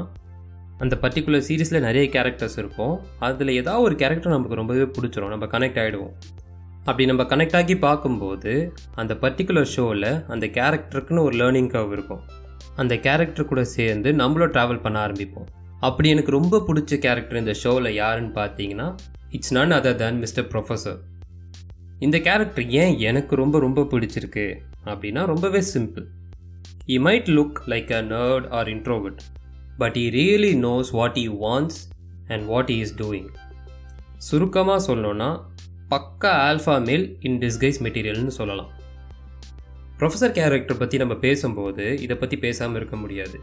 அந்த 0.78 0.98
பர்டிகுலர் 1.00 1.44
சீரீஸில் 1.48 1.80
நிறைய 1.80 2.04
கேரக்டர்ஸ் 2.12 2.58
இருக்கும் 2.58 3.00
அதில் 3.18 3.48
ஏதாவது 3.48 3.84
ஒரு 3.84 3.94
கேரக்டர் 3.94 4.32
நமக்கு 4.32 4.54
ரொம்பவே 4.54 4.82
பிடிச்சிரும். 4.82 5.28
நம்ம 5.28 5.46
கனெக்ட் 5.46 5.80
ஆகிடுவோம் 5.82 6.14
அப்படி 6.78 7.06
நம்ம 7.06 7.22
கனெக்ட் 7.22 7.56
ஆகி 7.56 7.76
பார்க்கும்போது 7.76 8.72
அந்த 8.94 9.14
பர்டிகுலர் 9.14 9.72
ஷோவில் 9.74 10.24
அந்த 10.26 10.46
கேரக்டருக்குன்னு 10.46 11.20
ஒரு 11.20 11.36
லேர்னிங் 11.36 11.72
கவ் 11.74 11.92
இருக்கும். 11.92 12.22
அந்த 12.76 12.96
கேரக்டர் 12.96 13.46
கூட 13.46 13.64
சேர்ந்து 13.64 14.12
நம்மளும் 14.12 14.52
ட்ராவல் 14.52 14.80
பண்ண 14.80 15.06
ஆரம்பிப்போம். 15.06 15.48
அப்படி 15.86 16.08
எனக்கு 16.14 16.30
ரொம்ப 16.30 16.60
பிடிச்ச 16.68 16.98
கேரக்டர் 17.04 17.40
இந்த 17.42 17.54
ஷோவில் 17.62 17.90
யாருன்னு 17.94 18.32
பார்த்தீங்கன்னா 18.40 18.88
it's 19.36 19.54
none 19.56 19.74
other 19.78 19.98
than 20.02 20.18
mister 20.18 20.48
professor 20.52 20.98
இந்த 21.98 22.16
கேரக்டர் 22.18 22.66
ஏன் 22.82 22.94
எனக்கு 22.98 23.34
ரொம்ப 23.42 23.58
ரொம்ப 23.58 23.80
பிடிச்சிருக்கு 23.82 24.46
அப்படின்னா 24.84 25.24
ரொம்பவே 25.24 25.60
simple 25.74 26.06
he 26.86 26.98
might 27.06 27.30
look 27.38 27.58
like 27.72 27.90
a 27.92 28.02
nerd 28.14 28.46
or 28.58 28.68
introvert 28.68 29.22
but 29.78 29.96
he 29.96 30.04
really 30.18 30.52
knows 30.66 30.90
what 30.98 31.18
he 31.18 31.26
wants 31.46 31.80
and 32.28 32.44
what 32.44 32.70
he 32.70 32.78
is 32.78 32.94
doing 33.02 33.30
சுருக்கமாக 34.18 34.80
சொல்லணும்னா 34.88 35.30
பக்கா 35.92 36.32
ஆல்ஃபா 36.48 36.74
மேல் 36.84 37.06
இன் 37.20 37.38
டிஸ்கைஸ் 37.40 37.78
மெட்டீரியல்னு 37.84 38.34
சொல்லலாம். 38.38 38.70
ப்ரொஃபஸர் 39.98 40.36
கேரக்டர் 40.38 40.78
பற்றி 40.78 40.96
நம்ம 40.98 41.14
பேசும்போது 41.26 41.84
இதை 42.00 42.16
பற்றி 42.16 42.36
பேசாமல் 42.36 42.76
இருக்க 42.76 42.96
முடியாது. 42.96 43.38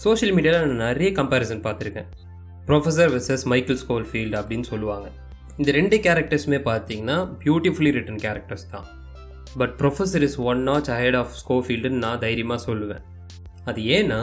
சோஷியல் 0.00 0.34
மீடியாவில் 0.36 0.62
நான் 0.66 0.82
நிறைய 0.86 1.10
கம்பேரிசன் 1.18 1.62
பார்த்துருக்கேன். 1.64 2.08
ப்ரொஃபஸர் 2.68 3.10
வெர்சஸ் 3.14 3.44
மைக்கிள் 3.52 3.78
ஸ்கோல்ஃபீல்டு 3.82 4.36
அப்படின்னு 4.40 4.66
சொல்லுவாங்க. 4.70 5.06
இந்த 5.58 5.70
ரெண்டு 5.78 5.96
கேரக்டர்ஸுமே 6.06 6.58
பார்த்தீங்கன்னா 6.68 7.16
பியூட்டிஃபுல்லி 7.42 7.90
ரிட்டன் 7.96 8.20
கேரக்டர்ஸ் 8.24 8.66
தான். 8.74 8.86
But 9.60 9.74
professor 9.80 10.24
is 10.28 10.38
one 10.50 10.60
notch 10.68 10.90
ahead 10.96 11.18
of 11.20 11.34
ஸ்கோஃபீல்டுன்னு 11.42 12.02
நான் 12.06 12.22
தைரியமாக 12.24 12.60
சொல்லுவேன். 12.68 13.02
அது 13.70 13.80
ஏன்னா 13.96 14.20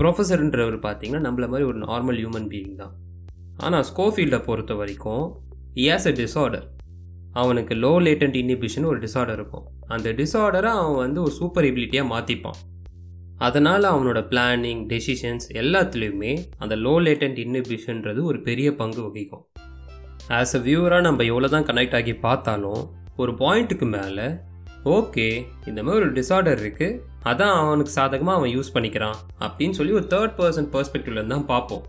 ப்ரொஃபஸருன்றவர் 0.00 0.78
பார்த்தீங்கன்னா 0.86 1.24
நம்மள 1.28 1.46
மாதிரி 1.52 1.68
ஒரு 1.70 1.78
நார்மல் 1.86 2.18
ஹியூமன் 2.22 2.48
பீயிங் 2.52 2.74
தான். 2.82 2.94
ஆனால் 3.64 3.86
ஸ்கோஃபீல்டை 3.90 4.40
பொறுத்த 4.48 4.74
வரைக்கும் 4.74 5.24
ஏஸ் 5.92 6.08
அ 6.10 6.14
டிஸார்டர் 6.22 6.66
அவனுக்கு 7.42 7.74
லோ 7.84 7.94
லேட்டன்ட் 8.06 8.36
இன்ஹிபிஷன் 8.42 8.86
ஒரு 8.90 8.98
டிஸார்டர் 9.06 9.38
இருக்கும். 9.40 9.66
அந்த 9.94 10.08
டிஸார்டரை 10.20 10.70
அவன் 10.80 11.00
வந்து 11.04 11.20
ஒரு 11.26 11.34
சூப்பர் 11.40 11.68
எபிலிட்டியாக 11.70 12.12
மாற்றிப்பான் 12.14 12.58
அதனால் 13.46 13.84
அவனோட 13.92 14.18
பிளானிங் 14.30 14.82
டெசிஷன்ஸ் 14.92 15.46
எல்லாத்துலேயுமே 15.60 16.32
அந்த 16.62 16.74
லோ 16.84 16.94
லேட்டன்ட் 17.06 17.38
இன்ஹிபிஷன்றது 17.44 18.20
ஒரு 18.30 18.38
பெரிய 18.48 18.68
பங்கு 18.80 19.00
வகிக்கும். 19.06 19.44
ஆஸ் 20.38 20.54
அ 20.58 20.60
வியூவராக 20.66 21.06
நம்ம 21.06 21.24
எவ்வளோ 21.30 21.48
தான் 21.54 21.66
கனெக்ட் 21.70 21.96
ஆகி 21.98 22.12
பார்த்தாலும் 22.26 22.82
ஒரு 23.22 23.32
பாயிண்ட்டுக்கு 23.40 23.86
மேலே 23.96 24.26
ஓகே 24.96 25.26
இந்த 25.70 25.80
மாதிரி 25.86 26.04
ஒரு 26.06 26.14
டிஸார்டர் 26.18 26.60
இருக்குது 26.62 26.98
அதான் 27.30 27.56
அவனுக்கு 27.58 27.92
சாதகமாக 27.96 28.38
அவன் 28.38 28.52
யூஸ் 28.54 28.72
பண்ணிக்கிறான் 28.76 29.18
அப்படின்னு 29.46 29.76
சொல்லி 29.78 29.92
ஒரு 29.98 30.06
தேர்ட் 30.14 30.34
பர்சன் 30.38 30.68
பர்ஸ்பெக்டிவ்ல 30.74 31.22
தான் 31.32 31.44
பார்ப்போம். 31.52 31.84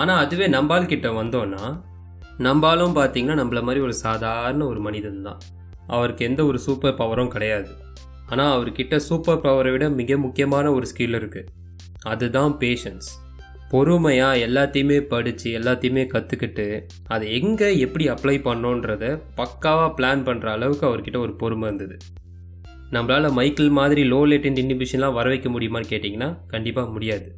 ஆனால் 0.00 0.20
அதுவே 0.24 0.46
நம்பால் 0.54 0.90
கிட்ட 0.92 1.08
வந்தோன்னா 1.20 1.64
நம்பாலும் 2.46 2.96
பார்த்தீங்கன்னா 2.98 3.36
நம்மள 3.40 3.60
மாதிரி 3.66 3.80
ஒரு 3.86 3.94
சாதாரண 4.04 4.64
ஒரு 4.72 4.80
மனிதன் 4.86 5.26
தான். 5.28 5.40
அவருக்கு 5.96 6.22
எந்த 6.28 6.40
ஒரு 6.50 6.58
சூப்பர் 6.66 6.98
பவரும் 7.00 7.32
கிடையாது. 7.34 7.70
ஆனால் 8.30 8.52
அவர்கிட்ட 8.54 8.96
சூப்பர் 9.08 9.44
பவரை 9.44 9.70
விட 9.72 9.86
மிக 10.00 10.16
முக்கியமான 10.24 10.72
ஒரு 10.72 10.86
ஸ்கில் 10.92 11.16
இருக்குது 11.20 11.50
அதுதான் 12.04 12.52
பேஷன்ஸ் 12.62 13.08
பொறுமையாக 13.70 14.42
எல்லாத்தையுமே 14.46 14.98
படித்து 15.12 15.48
எல்லாத்தையுமே 15.58 16.02
கற்றுக்கிட்டு 16.12 16.66
அதை 17.14 17.26
எங்கே 17.38 17.68
எப்படி 17.78 18.04
அப்ளை 18.14 18.36
பண்ணோன்றத 18.48 19.04
பக்காவாக 19.40 19.88
பிளான் 19.98 20.22
பண்ணுற 20.28 20.46
அளவுக்கு 20.56 20.84
அவர்கிட்ட 20.88 21.18
ஒரு 21.18 21.32
பொறுமை 21.40 21.66
இருந்தது. 21.68 21.96
நம்மளால் 22.92 23.36
மைக்கிள் 23.38 23.70
மாதிரி 23.78 24.02
லோ 24.12 24.20
லேட்டன்ட் 24.30 24.60
இன்ஹிபிஷன்லாம் 24.62 25.16
வர 25.18 25.26
வைக்க 25.32 25.48
முடியுமான்னு 25.54 25.90
கேட்டிங்கன்னா 25.92 26.28
கண்டிப்பாக 26.52 26.92
முடியாது. 26.96 27.28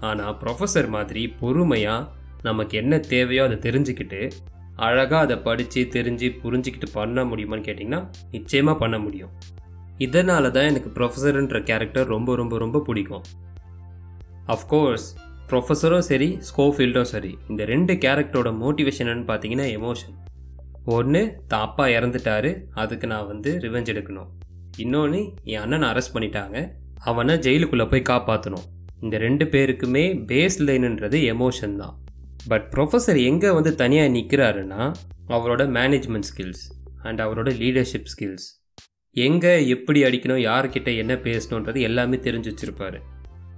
ஆனால் 0.00 0.36
ப்ரொஃபஸர் 0.42 0.90
மாதிரி 0.96 1.24
பொறுமையாக 1.40 2.08
நமக்கு 2.48 2.74
என்ன 2.82 2.94
தேவையோ 3.12 3.42
அதை 3.48 3.58
தெரிஞ்சுக்கிட்டு 3.66 4.20
அழகாக 4.86 5.24
அதை 5.26 5.36
படித்து 5.48 5.82
தெரிஞ்சு 5.96 6.28
புரிஞ்சுக்கிட்டு 6.44 6.88
பண்ண 6.94 7.24
முடியுமான்னு 7.24 7.66
கேட்டிங்கன்னா 7.68 8.02
நிச்சயமாக 8.30 8.76
பண்ண 8.84 8.96
முடியும். 8.98 9.34
இதனால 10.00 10.50
தான் 10.50 10.64
எனக்கு 10.64 10.90
ப்ரொஃபஸருன்ற 10.98 11.62
கேரக்டர் 11.62 12.06
ரொம்ப 12.06 12.36
ரொம்ப 12.36 12.58
ரொம்ப 12.58 12.80
பிடிக்கும். 12.80 13.24
அஃப்கோர்ஸ் 14.46 15.06
ப்ரொஃபஸரும் 15.50 16.06
சரி 16.08 16.38
ஸ்கோஃபீல்டும் 16.48 17.10
சரி 17.12 17.38
இந்த 17.48 17.64
ரெண்டு 17.64 17.94
கேரக்டரோட 17.94 18.50
மோட்டிவேஷன் 18.62 19.24
பார்த்தீங்கன்னா 19.30 19.66
எமோஷன் 19.78 20.14
ஒன்று 20.84 21.20
தான் 21.48 21.60
அப்பா 21.60 21.86
இறந்துட்டாரு 21.86 22.50
அதுக்கு 22.74 23.06
நான் 23.06 23.26
வந்து 23.26 23.50
ரிவெஞ்ச் 23.64 23.90
எடுக்கணும். 23.92 24.30
இன்னொன்று 24.78 25.20
என் 25.44 25.62
அண்ணனை 25.64 25.88
அரெஸ்ட் 25.92 26.14
பண்ணிட்டாங்க 26.14 26.56
அவனை 27.10 27.34
ஜெயிலுக்குள்ளே 27.34 27.86
போய் 27.92 28.08
காப்பாற்றணும் 28.10 28.66
இந்த 29.02 29.16
ரெண்டு 29.18 29.44
பேருக்குமே 29.44 30.04
பேஸ் 30.30 30.58
லைனுன்றது 30.68 31.18
எமோஷன் 31.34 31.76
தான். 31.76 31.94
பட் 32.48 32.66
ப்ரொஃபஸர் 32.74 33.24
எங்கே 33.30 33.50
வந்து 33.50 33.74
தனியாக 33.74 34.12
நிற்கிறாருன்னா 34.16 34.92
அவரோட 35.28 35.62
மேனேஜ்மெண்ட் 35.78 36.28
ஸ்கில்ஸ் 36.30 36.64
அண்ட் 37.02 37.20
அவரோட 37.20 37.50
லீடர்ஷிப் 37.62 38.10
ஸ்கில்ஸ் 38.14 38.46
எங்கே 39.14 39.68
எப்படி 39.68 40.04
அடிக்கணும் 40.04 40.40
யார்கிட்ட 40.44 40.96
என்ன 40.96 41.14
பேசணுன்றது 41.14 41.80
எல்லாமே 41.80 42.16
தெரிஞ்சு 42.16 42.50
வச்சுருப்பாரு. 42.52 42.98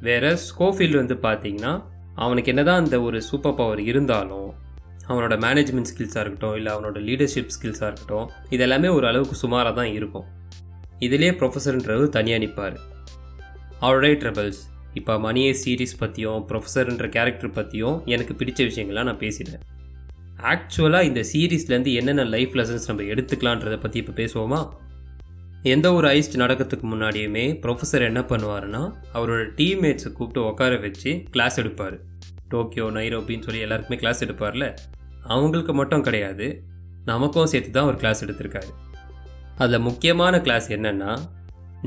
வேற 0.01 0.39
ஸ்கோஃபீல்டு 0.47 0.97
வந்து 0.97 1.15
பார்த்தீங்கன்னா 1.15 1.73
அவனுக்கு 2.15 2.51
என்னதான் 2.53 2.83
அந்த 2.83 3.01
ஒரு 3.01 3.23
சூப்பர் 3.23 3.55
பவர் 3.55 3.81
இருந்தாலும் 3.81 4.49
அவனோட 5.09 5.35
மேனேஜ்மெண்ட் 5.45 5.91
ஸ்கில்ஸாக 5.91 6.23
இருக்கட்டும் 6.25 6.57
இல்லை 6.57 6.71
அவனோட 6.75 6.99
லீடர்ஷிப் 7.09 7.55
ஸ்கில்ஸாக 7.57 7.91
இருக்கட்டும் 7.91 8.29
இது 8.51 8.63
எல்லாமே 8.63 8.89
ஒரு 8.89 9.07
அளவுக்கு 9.07 9.35
சுமாராக 9.35 9.75
தான் 9.75 9.91
இருக்கும். 9.99 10.27
இதிலே 10.99 11.31
ப்ரொஃபஸர்ன்றது 11.31 12.09
தனியாக 12.09 12.43
நிற்பார் 12.45 12.77
ஆல்ரைட் 13.81 14.21
ட்ரபிள்ஸ் 14.23 14.63
இப்போ 14.95 15.19
மணியே 15.19 15.51
சீரீஸ் 15.63 15.99
பற்றியும் 15.99 16.43
ப்ரொஃபஸர்ன்ற 16.49 17.09
கேரக்டர் 17.09 17.51
பற்றியும் 17.51 18.03
எனக்கு 18.07 18.35
பிடிச்ச 18.35 18.61
விஷயங்கள்லாம் 18.71 19.09
நான் 19.11 19.23
பேசிட்டேன். 19.27 19.63
ஆக்சுவலாக 20.53 21.03
இந்த 21.03 21.21
சீரீஸ்லேருந்து 21.33 21.93
என்னென்ன 21.95 22.25
லைஃப் 22.25 22.55
லெசன்ஸ் 22.55 22.87
நம்ம 22.87 23.03
எடுத்துக்கலான்றதை 23.03 23.81
பற்றி 23.81 23.99
இப்போ 24.05 24.15
பேசுவோமா? 24.23 24.61
எந்த 25.70 25.87
ஒரு 25.99 26.06
ஐஸ்ட் 26.16 26.35
நடக்கிறதுக்கு 26.40 26.87
முன்னாடியுமே 26.90 27.44
ப்ரொஃபஸர் 27.62 28.04
என்ன 28.08 28.20
பண்ணுவாருன்னா 28.30 28.82
அவரோட 29.16 29.42
டீம்மேட்ஸை 29.58 30.11
கூப்பிட்டு 30.16 30.40
உட்கார 30.49 30.75
வச்சு 30.85 31.11
கிளாஸ் 31.35 31.56
எடுப்பார். 31.62 31.96
டோக்கியோ 32.52 32.87
நைரோபின்னு 32.96 33.46
சொல்லி 33.46 33.62
எல்லாருக்குமே 33.66 33.99
கிளாஸ் 34.02 34.20
எடுப்பார்ல? 34.26 34.66
அவங்களுக்கு 35.35 35.75
மட்டும் 35.80 36.04
கிடையாது. 36.08 36.46
நமக்கும் 37.11 37.50
சேர்த்து 37.52 37.73
தான் 37.78 37.88
ஒரு 37.90 37.99
கிளாஸ் 38.02 38.23
எடுத்திருக்காரு. 38.26 38.70
அதில் 39.62 39.85
முக்கியமான 39.88 40.40
கிளாஸ் 40.46 40.68
என்னென்னா 40.76 41.12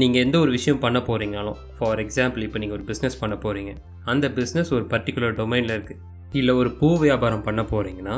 நீங்கள் 0.02 0.24
எந்த 0.26 0.36
ஒரு 0.44 0.52
விஷயம் 0.58 0.84
பண்ண 0.86 1.00
போகிறீங்கனாலும் 1.10 1.60
ஃபார் 1.78 2.02
எக்ஸாம்பிள் 2.06 2.46
இப்போ 2.48 2.60
நீங்கள் 2.64 2.78
ஒரு 2.80 2.86
பிஸ்னஸ் 2.92 3.20
பண்ண 3.24 3.38
போகிறீங்க 3.46 3.74
அந்த 4.14 4.28
பிஸ்னஸ் 4.40 4.72
ஒரு 4.78 4.86
பர்டிகுலர் 4.94 5.38
டொமைனில் 5.42 5.76
இருக்குது 5.78 6.02
இல்லை 6.40 6.56
ஒரு 6.62 6.72
பூ 6.80 6.90
வியாபாரம் 7.06 7.46
பண்ண 7.50 7.64
போகிறீங்கன்னா 7.74 8.18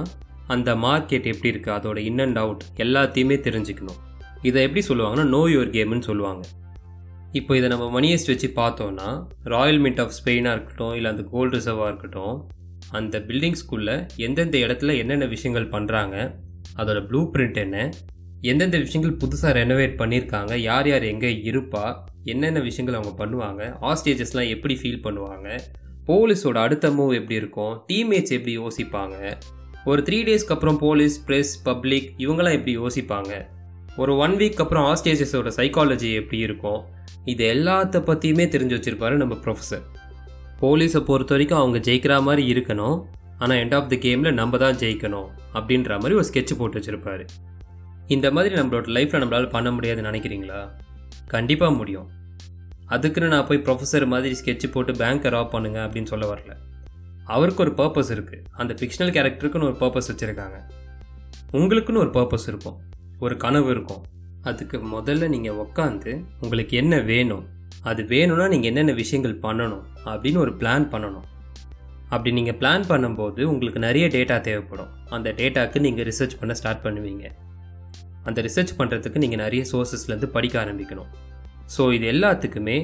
அந்த 0.55 0.69
மார்க்கெட் 0.85 1.29
எப்படி 1.33 1.51
இருக்குது 1.53 1.75
அதோட 1.79 1.99
இன் 2.11 2.23
அண்ட் 2.25 2.39
அவுட் 2.43 2.63
எல்லாத்தையுமே 2.85 3.37
தெரிஞ்சுக்கணும். 3.49 3.99
இதை 4.41 4.63
எப்படி 4.63 4.81
சொல்லுவாங்கன்னா 4.87 5.25
நோ 5.27 5.41
யுவர் 5.53 5.71
கேம்னு 5.75 6.07
சொல்லுவாங்க. 6.09 6.43
இப்போ 7.33 7.51
இதை 7.57 7.67
நம்ம 7.69 7.85
மணியஸ்ட் 7.97 8.31
வச்சு 8.31 8.47
பார்த்தோன்னா 8.55 9.09
ராயல் 9.43 9.81
மின்ட் 9.83 10.01
ஆஃப் 10.01 10.15
ஸ்பெயினாக 10.17 10.55
இருக்கட்டும் 10.55 10.95
இல்லை 10.95 11.11
அந்த 11.11 11.23
கோல்டு 11.33 11.53
ரிசர்வாக 11.57 11.87
இருக்கட்டும் 11.87 12.35
அந்த 12.91 13.19
பில்டிங்ஸ்குள்ளே 13.19 13.95
எந்தெந்த 14.17 14.57
இடத்துல 14.57 14.95
என்னென்ன 14.97 15.25
விஷயங்கள் 15.25 15.67
பண்ணுறாங்க 15.69 16.15
அதோட 16.77 16.99
ப்ளூ 17.07 17.21
பிரிண்ட் 17.33 17.57
என்ன 17.57 17.77
எந்தெந்த 18.41 18.77
விஷயங்கள் 18.77 19.17
புதுசாக 19.17 19.51
ரெனோவேட் 19.53 19.95
பண்ணியிருக்காங்க 19.97 20.53
யார் 20.61 20.87
யார் 20.87 21.03
எங்கே 21.03 21.31
இருப்பா 21.43 21.85
என்னென்ன 22.23 22.59
விஷயங்கள் 22.59 22.97
அவங்க 22.99 23.13
பண்ணுவாங்க 23.23 23.61
ஆஸ்டேஜஸ்லாம் 23.81 24.49
எப்படி 24.49 24.75
ஃபீல் 24.75 25.03
பண்ணுவாங்க 25.03 25.47
போலீஸோட 26.05 26.57
அடுத்த 26.57 26.89
மூவ் 26.89 27.13
எப்படி 27.13 27.35
இருக்கும் 27.35 27.73
டீம்மேட்ஸ் 27.87 28.35
எப்படி 28.37 28.53
யோசிப்பாங்க 28.57 29.15
ஒரு 29.85 30.01
த்ரீ 30.01 30.19
டேஸ்க்கு 30.23 30.55
அப்புறம் 30.55 30.77
போலீஸ் 30.77 31.17
ப்ரெஸ் 31.27 31.53
பப்ளிக் 31.63 32.09
இவங்களாம் 32.17 32.53
எப்படி 32.53 32.73
யோசிப்பாங்க 32.77 33.33
ஒரு 33.97 34.17
ஒன் 34.17 34.31
வீக் 34.31 34.61
அப்புறம் 34.63 34.83
ஆஸ்டேஜஸோட 34.83 35.51
சைக்காலஜி 35.57 36.13
எப்படி 36.13 36.37
இருக்கும்? 36.37 36.83
இது 37.25 37.53
எல்லாத்த 37.53 37.99
பற்றியுமே 37.99 38.45
தெரிஞ்சு 38.45 38.77
வச்சுருப்பாரு 38.77 39.11
நம்ம 39.11 39.35
ப்ரொஃபஸர் 39.35 39.83
போலீஸை 40.61 40.99
பொறுத்த 40.99 41.33
வரைக்கும் 41.33 41.59
அவங்க 41.59 41.77
ஜெயிக்கிற 41.77 42.21
மாதிரி 42.21 42.53
இருக்கணும். 42.53 43.03
ஆனால் 43.37 43.57
எண்ட் 43.57 43.75
ஆஃப் 43.75 43.89
தி 43.89 43.97
கேமில் 43.97 44.33
நம்ம 44.33 44.57
தான் 44.57 44.75
ஜெயிக்கணும் 44.75 45.27
அப்படின்ற 45.53 45.89
மாதிரி 45.89 46.13
ஒரு 46.13 46.25
ஸ்கெட்ச் 46.33 46.57
போட்டு 46.57 46.79
வச்சுருப்பாரு. 46.79 47.25
இந்த 48.07 48.31
மாதிரி 48.31 48.55
நம்மளோட 48.55 48.87
லைஃப்பில் 48.97 49.23
நம்மளால் 49.23 49.49
பண்ண 49.49 49.71
முடியாதுன்னு 49.71 50.09
நினைக்கிறீங்களா? 50.09 50.71
கண்டிப்பாக 51.27 51.73
முடியும். 51.73 52.09
அதுக்குன்னு 52.85 53.29
நான் 53.29 53.47
போய் 53.47 53.63
ப்ரொஃபஸர் 53.65 54.05
மாதிரி 54.05 54.35
ஸ்கெட்ச் 54.43 54.71
போட்டு 54.71 54.93
பேங்க்கை 54.93 55.29
ராப் 55.29 55.51
பண்ணுங்க 55.51 55.79
அப்படின்னு 55.85 56.05
சொல்ல 56.05 56.33
வரல. 56.33 56.53
அவருக்கு 57.25 57.63
ஒரு 57.63 57.71
பர்பஸ் 57.71 58.13
இருக்குது 58.13 58.43
அந்த 58.51 58.73
ஃபிக்ஷனல் 58.73 59.13
கேரக்டருக்குன்னு 59.17 59.63
ஒரு 59.63 59.77
பர்பஸ் 59.79 60.11
வச்சுருக்காங்க. 60.11 60.59
உங்களுக்குன்னு 61.53 61.97
ஒரு 61.97 62.09
பர்பஸ் 62.09 62.47
இருக்கும். 62.47 62.79
ஒரு 63.23 63.35
கனவு 63.37 63.69
இருக்கும். 63.73 64.03
அதுக்கு 64.49 64.77
முதல்ல 64.93 65.27
நீங்கள் 65.33 65.59
உக்காந்து 65.63 66.11
உங்களுக்கு 66.43 66.77
என்ன 66.77 66.99
வேணும்? 67.11 67.43
அது 67.89 68.01
வேணும்னா 68.13 68.47
நீங்கள் 68.53 68.69
என்னென்ன 68.71 68.93
விஷயங்கள் 69.01 69.35
பண்ணணும்? 69.45 69.83
அப்படின்னு 70.11 70.37
ஒரு 70.37 70.53
பிளான் 70.61 70.87
பண்ணணும். 70.93 71.27
அப்படி 72.13 72.31
நீங்கள் 72.37 72.57
பிளான் 72.61 72.87
பண்ணும்போது 72.91 73.41
உங்களுக்கு 73.51 73.79
நிறைய 73.87 74.07
டேட்டா 74.07 74.37
தேவைப்படும். 74.47 74.89
அந்த 75.09 75.29
டேட்டாக்கு 75.31 75.79
நீங்கள் 75.79 76.07
ரிசர்ச் 76.09 76.39
பண்ண 76.39 76.53
ஸ்டார்ட் 76.53 76.83
பண்ணுவீங்க. 76.85 77.25
அந்த 78.23 78.39
ரிசர்ச் 78.47 78.73
பண்ணுறதுக்கு 78.79 79.23
நீங்கள் 79.23 79.43
நிறைய 79.43 79.61
சோர்சஸ்லேருந்து 79.71 80.29
படிக்க 80.37 80.55
ஆரம்பிக்கணும். 80.63 81.11
ஸோ 81.77 81.93
இது 81.97 82.07
எல்லாத்துக்குமே 82.11 82.77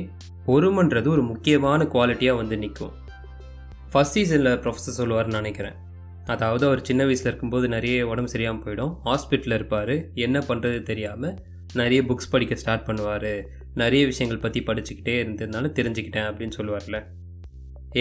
பொறுமன்றது 0.48 1.08
ஒரு 1.16 1.24
முக்கியமான 1.32 1.84
குவாலிட்டியாக 1.94 2.36
வந்து 2.36 2.58
நிற்கும் 2.58 2.94
ஃபஸ்ட் 3.92 4.16
சீசனில் 4.18 4.56
ப்ரொஃபஸர் 4.64 5.00
சொல்லுவார்னு 5.00 5.40
நினைக்கிறேன். 5.42 5.78
அதாவது 6.34 6.66
அவர் 6.68 6.88
சின்ன 6.88 7.04
வயசில் 7.06 7.30
இருக்கும்போது 7.30 7.68
நிறைய 7.68 8.08
உடம்பு 8.08 8.32
சரியாமல் 8.34 8.64
போயிடும். 8.66 8.94
ஹாஸ்பிட்டலில் 9.08 9.58
இருப்பார். 9.60 9.96
என்ன 10.14 10.38
பண்ணுறது 10.50 10.82
தெரியாமல் 10.82 11.36
நிறைய 11.74 12.02
புக்ஸ் 12.10 12.32
படிக்க 12.34 12.56
ஸ்டார்ட் 12.56 12.88
பண்ணுவார். 12.90 13.32
நிறைய 13.74 14.06
விஷயங்கள் 14.06 14.44
பற்றி 14.46 14.60
படிச்சுக்கிட்டே 14.70 15.16
இருந்ததுனால 15.24 15.72
தெரிஞ்சுக்கிட்டேன் 15.80 16.28
அப்படின்னு 16.30 16.58
சொல்லுவார்ல. 16.60 17.00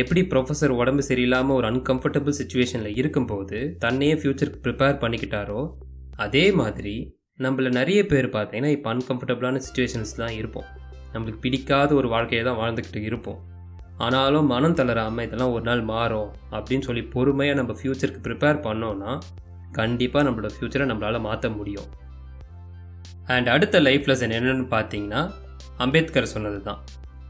எப்படி 0.01 0.21
ப்ரொஃபஸர் 0.33 0.73
உடம்பு 0.81 1.03
சரியில்லாமல் 1.09 1.57
ஒரு 1.59 1.67
அன்கம்ஃபர்டபுள் 1.73 2.39
சுச்சுவேஷனில் 2.41 2.97
இருக்கும்போது 3.01 3.59
தன்னையே 3.85 4.15
ஃப்யூச்சருக்கு 4.15 4.63
ப்ரிப்பேர் 4.65 5.03
பண்ணிக்கிட்டாரோ 5.03 5.61
அதே 6.25 6.45
மாதிரி 6.61 6.95
நம்மள 7.45 7.71
நிறைய 7.71 8.01
பேர் 8.07 8.29
பார்த்தீங்கன்னா 8.37 8.73
இப்போ 8.77 8.89
அன்கம்ஃபர்டபுளான 8.95 9.61
சுச்சுவேஷன்ஸ் 9.67 10.15
தான் 10.17 10.35
இருப்போம். 10.41 10.69
நம்மளுக்கு 11.15 11.41
பிடிக்காத 11.41 11.95
ஒரு 11.95 12.09
வாழ்க்கையை 12.09 12.45
தான் 12.45 12.59
வாழ்ந்துக்கிட்டு 12.63 13.03
இருப்போம். 13.11 13.41
ஆனாலும் 13.97 14.47
மனம் 14.47 14.75
தளராமல் 14.75 15.27
இதெல்லாம் 15.27 15.53
ஒரு 15.53 15.63
நாள் 15.63 15.83
மாறும் 15.83 16.33
அப்படின்னு 16.53 16.81
சொல்லி 16.81 17.03
பொறுமையாக 17.03 17.59
நம்ம 17.61 17.73
ஃப்யூச்சருக்கு 17.73 18.21
ப்ரிப்பேர் 18.27 18.65
பண்ணோன்னா 18.67 19.13
கண்டிப்பாக 19.73 20.31
நம்மளோட 20.31 20.51
ஃப்யூச்சரை 20.55 20.87
நம்மளால் 20.87 21.21
மாற்ற 21.21 21.49
முடியும். 21.51 21.89
அண்ட் 23.29 23.49
அடுத்த 23.49 23.81
லைஃப் 23.81 24.09
லெசன் 24.09 24.31
என்னென்னு 24.31 24.67
பார்த்தீங்கன்னா 24.71 25.23
அம்பேத்கர் 25.79 26.33
சொன்னது 26.35 26.63
தான் 26.63 26.81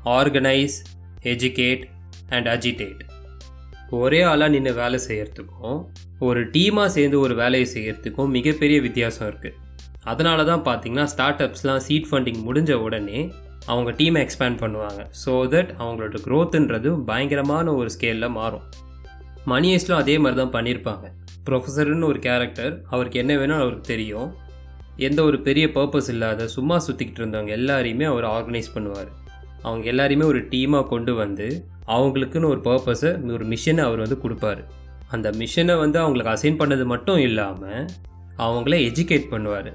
ஆர்கனைஸ் 0.05 0.77
எஜுகேட் 1.25 1.85
அண்ட் 2.29 2.49
அஜிடேட் 2.49 3.03
ஒரே 3.91 4.21
ஆளாக 4.23 4.49
நின்று 4.49 4.75
வேலை 4.75 4.99
செய்கிறதுக்கும் 5.09 5.79
ஒரு 6.19 6.41
டீமாக 6.45 6.87
சேர்ந்து 6.87 7.21
ஒரு 7.21 7.35
வேலையை 7.35 7.67
செய்கிறதுக்கும் 7.75 8.31
மிகப்பெரிய 8.31 8.81
வித்தியாசம் 8.81 9.29
இருக்குது 9.29 9.57
அதனால 10.05 10.45
தான் 10.45 10.65
பார்த்தீங்கன்னா 10.65 11.05
ஸ்டார்ட் 11.05 11.43
அப்ஸ்லாம் 11.43 11.77
சீட் 11.77 12.09
ஃபண்டிங் 12.11 12.41
முடிஞ்ச 12.45 12.73
உடனே 12.73 13.21
அவங்க 13.73 13.91
டீமை 14.01 14.21
எக்ஸ்பேண்ட் 14.25 14.59
பண்ணுவாங்க. 14.63 15.03
ஸோ 15.23 15.33
தட் 15.53 15.71
அவங்களோட 15.83 16.19
க்ரோத்துன்றது 16.27 16.91
பயங்கரமான 17.11 17.75
ஒரு 17.81 17.91
ஸ்கேலில் 17.95 18.35
மாறும். 18.39 18.65
மணியஸ்லும் 19.53 20.01
அதே 20.03 20.15
மாதிரி 20.23 20.39
தான் 20.43 20.55
பண்ணியிருப்பாங்க. 20.57 21.07
ப்ரொஃபஸர்னு 21.49 22.09
ஒரு 22.13 22.21
கேரக்டர் 22.27 22.73
அவருக்கு 22.95 23.21
என்ன 23.23 23.33
வேணும் 23.41 23.61
அவருக்கு 23.63 23.87
தெரியும். 23.95 24.29
எந்த 25.09 25.21
ஒரு 25.29 25.39
பெரிய 25.47 25.67
பர்பஸ் 25.77 26.11
இல்லாத 26.15 26.47
சும்மா 26.57 26.77
சுற்றிக்கிட்டு 26.87 27.23
இருந்தவங்க 27.23 27.53
எல்லாரையுமே 27.61 28.07
அவர் 28.13 28.27
ஆர்கனைஸ் 28.37 28.75
பண்ணுவார். 28.77 29.11
அவங்க 29.67 29.87
எல்லாரையுமே 29.93 30.27
ஒரு 30.33 30.41
டீமாக 30.53 30.89
கொண்டு 30.93 31.13
வந்து 31.23 31.47
அவங்களுக்குன்னு 31.97 32.53
ஒரு 32.55 32.61
பர்பஸை 32.69 33.11
ஒரு 33.39 33.47
மிஷனை 33.53 33.83
அவர் 33.89 34.03
வந்து 34.05 34.19
கொடுப்பாரு. 34.25 34.63
அந்த 35.15 35.29
மிஷனை 35.41 35.75
வந்து 35.83 35.99
அவங்களுக்கு 36.03 36.33
அசைன் 36.35 36.61
பண்ணது 36.61 36.85
மட்டும் 36.93 37.21
இல்லாமல் 37.29 37.85
அவங்கள 38.47 38.77
எஜுகேட் 38.89 39.29
பண்ணுவார். 39.35 39.71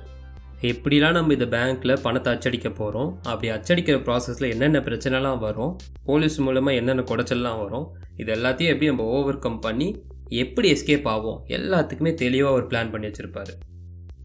எப்படிலாம் 0.69 1.11
நம்ம 1.11 1.33
இந்த 1.33 1.45
பேங்க்கில் 1.45 2.01
பணத்தை 2.01 2.33
அச்சடிக்க 2.33 2.69
போகிறோம் 2.69 3.19
அப்படி 3.23 3.47
அச்சடிக்கிற 3.53 3.95
ப்ராசஸில் 4.07 4.49
என்னென்ன 4.49 4.79
பிரச்சனைலாம் 4.79 5.39
வரும்? 5.39 5.75
போலீஸ் 6.05 6.39
மூலமாக 6.39 6.77
என்னென்ன 6.77 7.01
குடைச்சல்லாம் 7.01 7.57
வரும்? 7.61 7.87
இது 8.17 8.33
எல்லாத்தையும் 8.33 8.71
எப்படி 8.73 8.85
நம்ம 8.85 9.03
ஓவர் 9.03 9.39
கம் 9.39 9.59
பண்ணி 9.59 10.03
எப்படி 10.43 10.67
எஸ்கேப் 10.73 11.07
ஆகும் 11.07 11.39
எல்லாத்துக்குமே 11.47 12.13
தெளிவாக 12.13 12.53
ஒரு 12.53 12.65
பிளான் 12.65 12.91
பண்ணி 12.91 13.07
வச்சுருப்பாரு. 13.07 13.53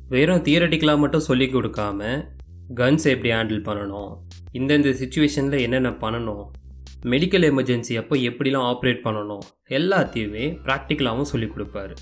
வெறும் 0.09 0.45
தியரட்டிக்கலாக 0.49 0.99
மட்டும் 0.99 1.27
சொல்லி 1.31 1.47
கொடுக்காம 1.47 2.29
கன்ஸ் 2.75 3.07
எப்படி 3.15 3.31
ஹேண்டில் 3.31 3.67
பண்ணணும்? 3.69 4.13
இந்தந்த 4.53 4.93
சுச்சுவேஷனில் 5.03 5.61
என்னென்ன 5.61 5.91
பண்ணணும்? 5.91 6.47
மெடிக்கல் 7.13 7.47
எமர்ஜென்சி 7.51 7.97
அப்போ 7.97 8.17
எப்படிலாம் 8.17 8.69
ஆப்ரேட் 8.73 9.05
பண்ணணும்? 9.07 9.45
எல்லாத்தையுமே 9.69 10.47
ப்ராக்டிக்கலாகவும் 10.67 11.33
சொல்லி 11.35 11.47
கொடுப்பாரு. 11.47 11.97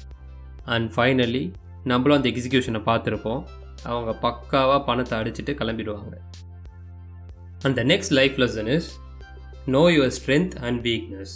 அண்ட் 0.64 0.90
ஃபைனலி 0.96 1.52
நம்மளும் 1.84 2.16
அந்த 2.16 2.28
எக்ஸிக்யூஷனை 2.28 2.82
பார்த்துருப்போம். 2.90 3.44
அவங்க 3.84 4.12
பக்காவாக 4.26 4.80
பணத்தை 4.84 5.18
அடிச்சுட்டு 5.18 5.52
கிளம்பிடுவாங்க. 5.60 6.14
And 7.62 7.76
the 7.80 7.84
next 7.92 8.14
life 8.20 8.38
lesson 8.42 8.70
is 8.76 8.88
know 9.66 9.82
your 9.90 10.14
strength 10.18 10.54
and 10.60 10.80
weakness 10.82 11.34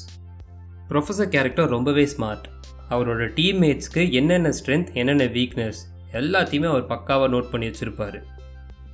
professor 0.89 1.31
character 1.35 1.69
ரொம்பவே 1.69 2.05
ஸ்மார்ட் 2.05 2.47
அவரோட 2.91 3.25
டீம்மேட்ஸ்க்கு 3.39 4.03
என்னென்ன 4.11 4.49
ஸ்ட்ரென்த் 4.49 4.91
என்னென்ன 4.93 5.25
வீக்னஸ் 5.25 5.81
எல்லாத்தையுமே 6.13 6.69
அவர் 6.73 6.87
பக்காவாக 6.87 7.31
நோட் 7.33 7.51
பண்ணி 7.51 7.67
வச்சுருப்பார். 7.67 8.19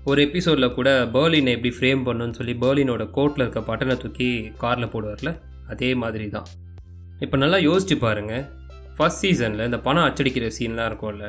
ஒரு 0.05 0.23
எபிசோடில் 0.23 0.75
கூட 0.75 1.05
பேர்லினை 1.13 1.53
எப்படி 1.53 1.71
ஃப்ரேம் 1.77 2.03
பண்ணணும்னு 2.07 2.31
சொல்லி 2.31 2.55
பேர்லினோட 2.55 3.11
கோட்டில் 3.11 3.45
இருக்க 3.45 3.61
பட்டனை 3.61 3.97
தூக்கி 3.97 4.29
காரில் 4.57 4.93
போடுவார்ல 4.95 5.31
அதே 5.69 5.95
மாதிரி 5.95 6.29
தான் 6.29 6.49
இப்போ 7.21 7.37
நல்லா 7.37 7.57
யோசிச்சு 7.57 7.97
பாருங்கள் 7.99 8.45
ஃபஸ்ட் 8.99 9.23
சீசனில் 9.23 9.65
இந்த 9.65 9.79
பணம் 9.79 10.07
அச்சடிக்கிற 10.09 10.49
சீன்லாம் 10.59 10.89
இருக்கும்ல 10.91 11.29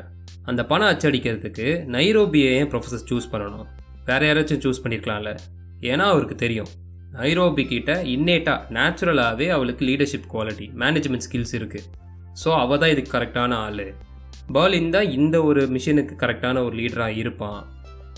அந்த 0.51 0.61
பணம் 0.71 0.91
அச்சடிக்கிறதுக்கு 0.93 1.67
நைரோபியை 1.95 2.49
ஏன் 2.59 2.69
ப்ரொஃபஸர் 2.71 3.05
சூஸ் 3.09 3.31
பண்ணணும்? 3.33 3.67
வேறு 4.09 4.25
யாராச்சும் 4.29 4.63
சூஸ் 4.65 4.81
பண்ணியிருக்கலாம்ல 4.83 5.31
ஏன்னா 5.91 6.05
அவருக்கு 6.13 6.35
தெரியும். 6.43 6.71
நைரோபி 7.19 7.63
கிட்ட 7.71 7.91
இன்னேட்டாக 8.13 8.73
நேச்சுரலாகவே 8.77 9.47
அவளுக்கு 9.55 9.83
லீடர்ஷிப் 9.89 10.31
குவாலிட்டி 10.33 10.67
மேனேஜ்மெண்ட் 10.81 11.25
ஸ்கில்ஸ் 11.27 11.55
இருக்குது 11.59 11.87
ஸோ 12.41 12.49
அவள் 12.63 12.81
தான் 12.81 12.91
இதுக்கு 12.93 13.11
கரெக்டான 13.17 13.51
ஆள். 13.65 13.85
பர்லின் 14.55 14.91
தான் 14.95 15.09
இந்த 15.17 15.35
ஒரு 15.49 15.61
மிஷினுக்கு 15.75 16.15
கரெக்டான 16.23 16.63
ஒரு 16.67 16.75
லீடராக 16.79 17.19
இருப்பான். 17.21 17.61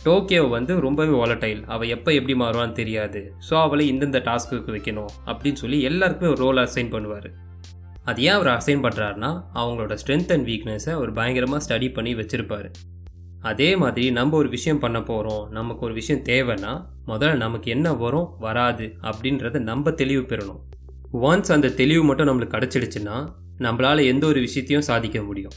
டோக்கியோ 0.05 0.43
வந்து 0.55 0.73
ரொம்பவே 0.85 1.13
வாலட்டைல் 1.19 1.61
அவள் 1.73 1.91
எப்போ 1.95 2.09
எப்படி 2.19 2.33
மாறுவான்னு 2.41 2.79
தெரியாது. 2.79 3.21
ஸோ 3.47 3.53
அவளை 3.65 3.85
இந்தந்த 3.93 4.19
டாஸ்க்குக்கு 4.27 4.73
வைக்கணும் 4.75 5.11
அப்படின்னு 5.29 5.59
சொல்லி 5.63 5.79
எல்லாருக்குமே 5.89 6.31
ஒரு 6.33 6.41
ரோல் 6.45 6.63
அசைன் 6.65 6.91
பண்ணுவார். 6.95 7.29
அது 8.07 8.21
ஏன் 8.21 8.35
அவர் 8.37 8.51
அசைன் 8.51 8.83
பண்ணுறாருனா 8.85 9.29
அவங்களோட 9.53 9.93
ஸ்ட்ரென்த் 10.01 10.31
அண்ட் 10.33 10.47
வீக்னஸை 10.47 10.91
அவர் 10.97 11.11
பயங்கரமாக 11.11 11.61
ஸ்டடி 11.65 11.87
பண்ணி 11.93 12.13
வச்சுருப்பார். 12.13 12.67
அதே 13.41 13.69
மாதிரி 13.75 14.11
நம்ம 14.11 14.37
ஒரு 14.37 14.49
விஷயம் 14.49 14.79
பண்ண 14.79 14.99
போகிறோம் 15.03 15.43
நமக்கு 15.49 15.85
ஒரு 15.85 15.93
விஷயம் 15.93 16.23
தேவைன்னா 16.23 16.71
முதல்ல 17.07 17.35
நமக்கு 17.35 17.71
என்ன 17.71 17.93
வரும் 17.93 18.29
வராது 18.39 18.85
அப்படின்றத 19.01 19.59
நம்ம 19.59 19.91
தெளிவு 19.91 20.21
பெறணும். 20.21 20.61
ஒன்ஸ் 21.27 21.51
அந்த 21.55 21.69
தெளிவு 21.69 22.03
மட்டும் 22.03 22.29
நம்மளுக்கு 22.29 22.55
கிடச்சிடுச்சுன்னா 22.55 23.17
நம்மளால் 23.59 24.01
எந்த 24.05 24.23
ஒரு 24.27 24.39
விஷயத்தையும் 24.39 24.87
சாதிக்க 24.89 25.21
முடியும். 25.21 25.55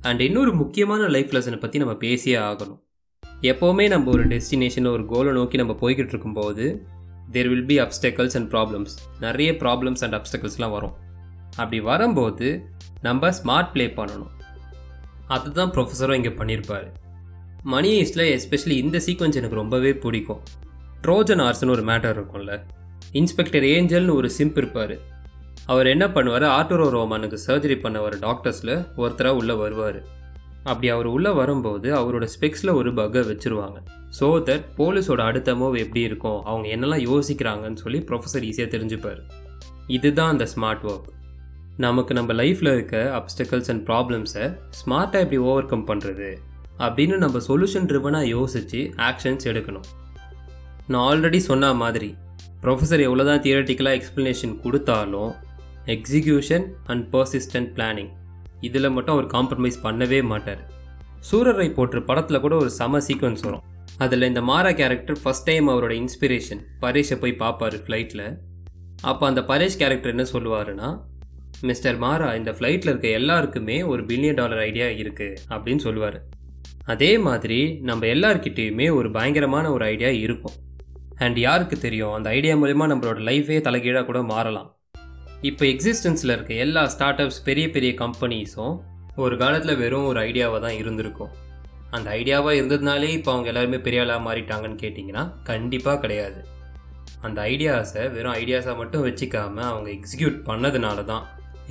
அண்ட் 0.00 0.20
இன்னொரு 0.20 0.52
முக்கியமான 0.54 1.08
லைஃப் 1.08 1.34
லெசனை 1.36 1.58
பற்றி 1.60 1.78
நம்ம 1.78 1.94
பேசியே 1.96 2.36
ஆகணும். 2.48 2.80
எப்போவுமே 3.50 3.86
நம்ம 3.88 4.10
ஒரு 4.10 4.24
டெஸ்டினேஷன் 4.26 4.90
ஒரு 4.90 5.06
கோலை 5.06 5.32
நோக்கி 5.32 5.56
நம்ம 5.56 5.76
போய்கிட்டு 5.80 6.12
இருக்கும்போது 6.14 6.66
there 7.30 7.48
will 7.48 7.68
be 7.70 7.78
obstacles 7.78 8.36
and 8.40 8.50
problems 8.52 8.94
நிறைய 9.20 9.52
ப்ராப்ளம்ஸ் 9.62 10.02
அண்ட் 10.06 10.16
அப்டக்கல்ஸ்லாம் 10.18 10.76
வரும். 10.78 10.94
அப்படி 11.60 11.80
வரும்போது 11.90 12.48
நம்ம 13.06 13.30
ஸ்மார்ட் 13.38 13.72
ப்ளே 13.74 13.86
பண்ணணும். 13.98 14.32
அதுதான் 15.36 15.72
ப்ரொஃபஸரும் 15.76 16.18
இங்கே 16.20 16.32
பண்ணியிருப்பார் 16.40 16.88
மணி 17.72 17.90
ஈஸ்டில் 18.02 18.26
எஸ்பெஷலி 18.36 18.76
இந்த 18.84 18.98
சீக்வன்ஸ் 19.06 19.38
எனக்கு 19.40 19.60
ரொம்பவே 19.60 19.90
பிடிக்கும். 20.04 20.42
ட்ரோஜன் 21.04 21.42
ஆர்ஸ்னு 21.46 21.74
ஒரு 21.76 21.84
மேட்டர் 21.90 22.14
இருக்கும்ல. 22.16 22.54
இன்ஸ்பெக்டர் 23.20 23.64
ஏஞ்சல்னு 23.74 24.14
ஒரு 24.20 24.28
சிம்ப் 24.38 24.58
இருப்பார். 24.60 24.94
அவர் 25.72 25.86
என்ன 25.86 26.04
பண்ணுவார்? 26.06 26.46
ஆர்டோரோ 26.58 26.86
ரோமானுக்கு 26.96 27.38
சர்ஜரி 27.46 27.76
பண்ண 27.80 27.98
வர 28.00 28.16
டாக்டர்ஸில் 28.26 28.74
ஒருத்தராக 29.02 29.38
உள்ளே 29.40 29.54
வருவார். 29.62 30.00
அப்படி 30.70 30.88
அவர் 30.94 31.08
உள்ளே 31.14 31.30
வரும்போது 31.40 31.88
அவரோட 32.00 32.26
ஸ்பெக்ஸில் 32.34 32.76
ஒரு 32.80 32.90
பக்கை 32.94 33.22
வச்சுருவாங்க. 33.30 33.78
ஸோ 34.18 34.26
தட் 34.48 34.66
போலீஸோட 34.78 35.20
அடுத்த 35.30 35.54
மூவ் 35.60 35.76
எப்படி 35.84 36.02
இருக்கும்? 36.08 36.40
அவங்க 36.50 36.68
என்னெல்லாம் 36.76 37.04
யோசிக்கிறாங்கன்னு 37.10 37.82
சொல்லி 37.84 38.00
ப்ரொஃபஸர் 38.10 38.46
ஈஸியாக 38.50 38.70
தெரிஞ்சுப்பார். 38.74 39.20
இதுதான் 39.96 40.32
அந்த 40.34 40.46
ஸ்மார்ட் 40.54 40.84
ஒர்க் 40.92 41.08
நமக்கு 41.78 42.14
நம்ம 42.14 42.32
லைஃப்பில் 42.32 42.72
இருக்க 42.72 42.96
அப்டக்கல்ஸ் 43.18 43.70
அண்ட் 43.70 43.82
ப்ராப்ளம்ஸை 43.88 44.54
ஸ்மார்ட்டாக 44.80 45.24
எப்படி 45.24 45.36
ஓவர் 45.36 45.66
கம் 45.66 45.86
பண்ணுறது 45.88 46.38
அப்படின்னு 46.78 47.16
நம்ம 47.16 47.38
சொல்யூஷன் 47.48 47.86
ட்ரிவனாக 47.90 48.26
யோசித்து 48.26 48.94
ஆக்ஷன்ஸ் 48.96 49.46
எடுக்கணும். 49.52 49.86
நான் 50.86 51.04
ஆல்ரெடி 51.10 51.36
சொன்ன 51.36 51.74
மாதிரி 51.74 52.14
ப்ரொஃபஸர் 52.62 53.00
எவ்வளோ 53.00 53.24
தான் 53.24 53.40
தியரட்டிக்கலாக 53.40 53.98
எக்ஸ்ப்ளனேஷன் 53.98 54.60
கொடுத்தாலும் 54.60 55.32
எக்ஸிக்யூஷன் 55.86 56.66
அண்ட் 56.86 57.14
பர்சிஸ்டன்ட் 57.14 57.70
பிளானிங் 57.76 58.10
இதில் 58.60 58.90
மட்டும் 58.90 59.14
அவர் 59.14 59.26
காம்ப்ரமைஸ் 59.26 59.78
பண்ணவே 59.84 60.22
மாட்டார். 60.22 60.60
சூரரை 61.30 61.74
போற்று 61.74 62.02
படத்தில் 62.02 62.40
கூட 62.40 62.56
ஒரு 62.56 62.70
சம 62.70 62.98
சீக்வன்ஸ் 62.98 63.40
வரும். 63.40 63.64
அதில் 63.98 64.22
இந்த 64.22 64.40
மாரா 64.40 64.74
கேரக்டர் 64.74 65.18
ஃபஸ்ட் 65.22 65.44
டைம் 65.44 65.68
அவரோட 65.68 65.90
இன்ஸ்பிரேஷன் 66.02 66.60
பரேஷை 66.80 67.18
போய் 67.18 67.40
பார்ப்பார் 67.42 67.74
ஃப்ளைட்டில் 67.74 68.38
அப்போ 69.02 69.26
அந்த 69.26 69.40
பரேஷ் 69.40 69.80
கேரக்டர் 69.82 70.10
என்ன 70.10 70.26
சொல்லுவாருன்னா 70.32 70.90
மிஸ்டர் 71.68 71.98
மாரா 72.02 72.28
இந்த 72.38 72.50
ஃப்ளைட்டில் 72.56 72.90
இருக்க 72.90 73.08
எல்லாருக்குமே 73.18 73.76
ஒரு 73.90 74.02
பில்லியன் 74.08 74.38
டாலர் 74.38 74.62
ஐடியா 74.68 74.86
இருக்குது 75.02 75.36
அப்படின்னு 75.52 75.82
சொல்லுவார். 75.84 76.16
அதே 76.92 77.10
மாதிரி 77.26 77.58
நம்ம 77.88 78.06
எல்லார்கிட்டேயுமே 78.14 78.86
ஒரு 78.98 79.08
பயங்கரமான 79.16 79.66
ஒரு 79.74 79.84
ஐடியா 79.84 80.10
இருக்கும். 80.24 80.56
அண்ட் 81.24 81.38
யாருக்கு 81.46 81.76
தெரியும் 81.78 82.14
அந்த 82.16 82.28
ஐடியா 82.38 82.54
மூலிமா 82.62 82.86
நம்மளோட 82.92 83.20
லைஃபே 83.28 83.58
தலைகீழாக 83.66 84.04
கூட 84.08 84.22
மாறலாம். 84.32 84.70
இப்போ 85.50 85.64
எக்ஸிஸ்டன்ஸில் 85.64 86.34
இருக்க 86.34 86.54
எல்லா 86.64 86.82
ஸ்டார்ட் 86.94 87.22
அப்ஸ் 87.24 87.44
பெரிய 87.48 87.66
பெரிய 87.76 87.92
கம்பெனிஸும் 88.00 88.74
ஒரு 89.24 89.36
காலத்தில் 89.42 89.80
வெறும் 89.82 90.08
ஒரு 90.10 90.20
ஐடியாவாக 90.28 90.60
தான் 90.66 90.78
இருந்திருக்கும். 90.82 91.32
அந்த 91.90 92.08
ஐடியாவாக 92.18 92.58
இருந்ததுனாலே 92.60 93.10
இப்போ 93.18 93.30
அவங்க 93.32 93.48
எல்லாருமே 93.52 93.80
பெரிய 93.86 94.02
ஆளாக 94.04 94.22
மாறிட்டாங்கன்னு 94.28 94.80
கேட்டிங்கன்னா 94.84 95.24
கண்டிப்பாக 95.50 96.00
கிடையாது. 96.06 96.40
அந்த 97.28 97.38
ஐடியாஸை 97.52 98.04
வெறும் 98.16 98.36
ஐடியாஸாக 98.42 98.76
மட்டும் 98.82 99.04
வச்சுக்காமல் 99.08 99.70
அவங்க 99.72 99.88
எக்ஸிக்யூட் 99.96 100.38
பண்ணதுனால 100.50 101.04
தான் 101.12 101.24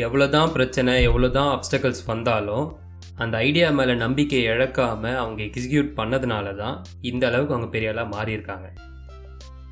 எவ்வளோ 0.05 0.27
தான் 0.27 0.51
பிரச்சனை 0.51 1.03
எவ்வளோ 1.03 1.29
தான் 1.29 1.59
அப்டக்கல்ஸ் 1.59 2.03
வந்தாலும் 2.05 2.79
அந்த 3.17 3.37
ஐடியா 3.37 3.69
மேலே 3.69 3.93
நம்பிக்கையை 3.95 4.53
இழக்காமல் 4.55 5.15
அவங்க 5.15 5.43
எக்ஸிக்யூட் 5.43 5.89
பண்ணதுனால 5.97 6.55
தான் 6.55 6.85
இந்த 7.01 7.27
அளவுக்கு 7.27 7.53
அவங்க 7.53 7.71
பெரிய 7.71 7.91
ஆளாக 7.91 8.07
மாறியிருக்காங்க. 8.15 8.67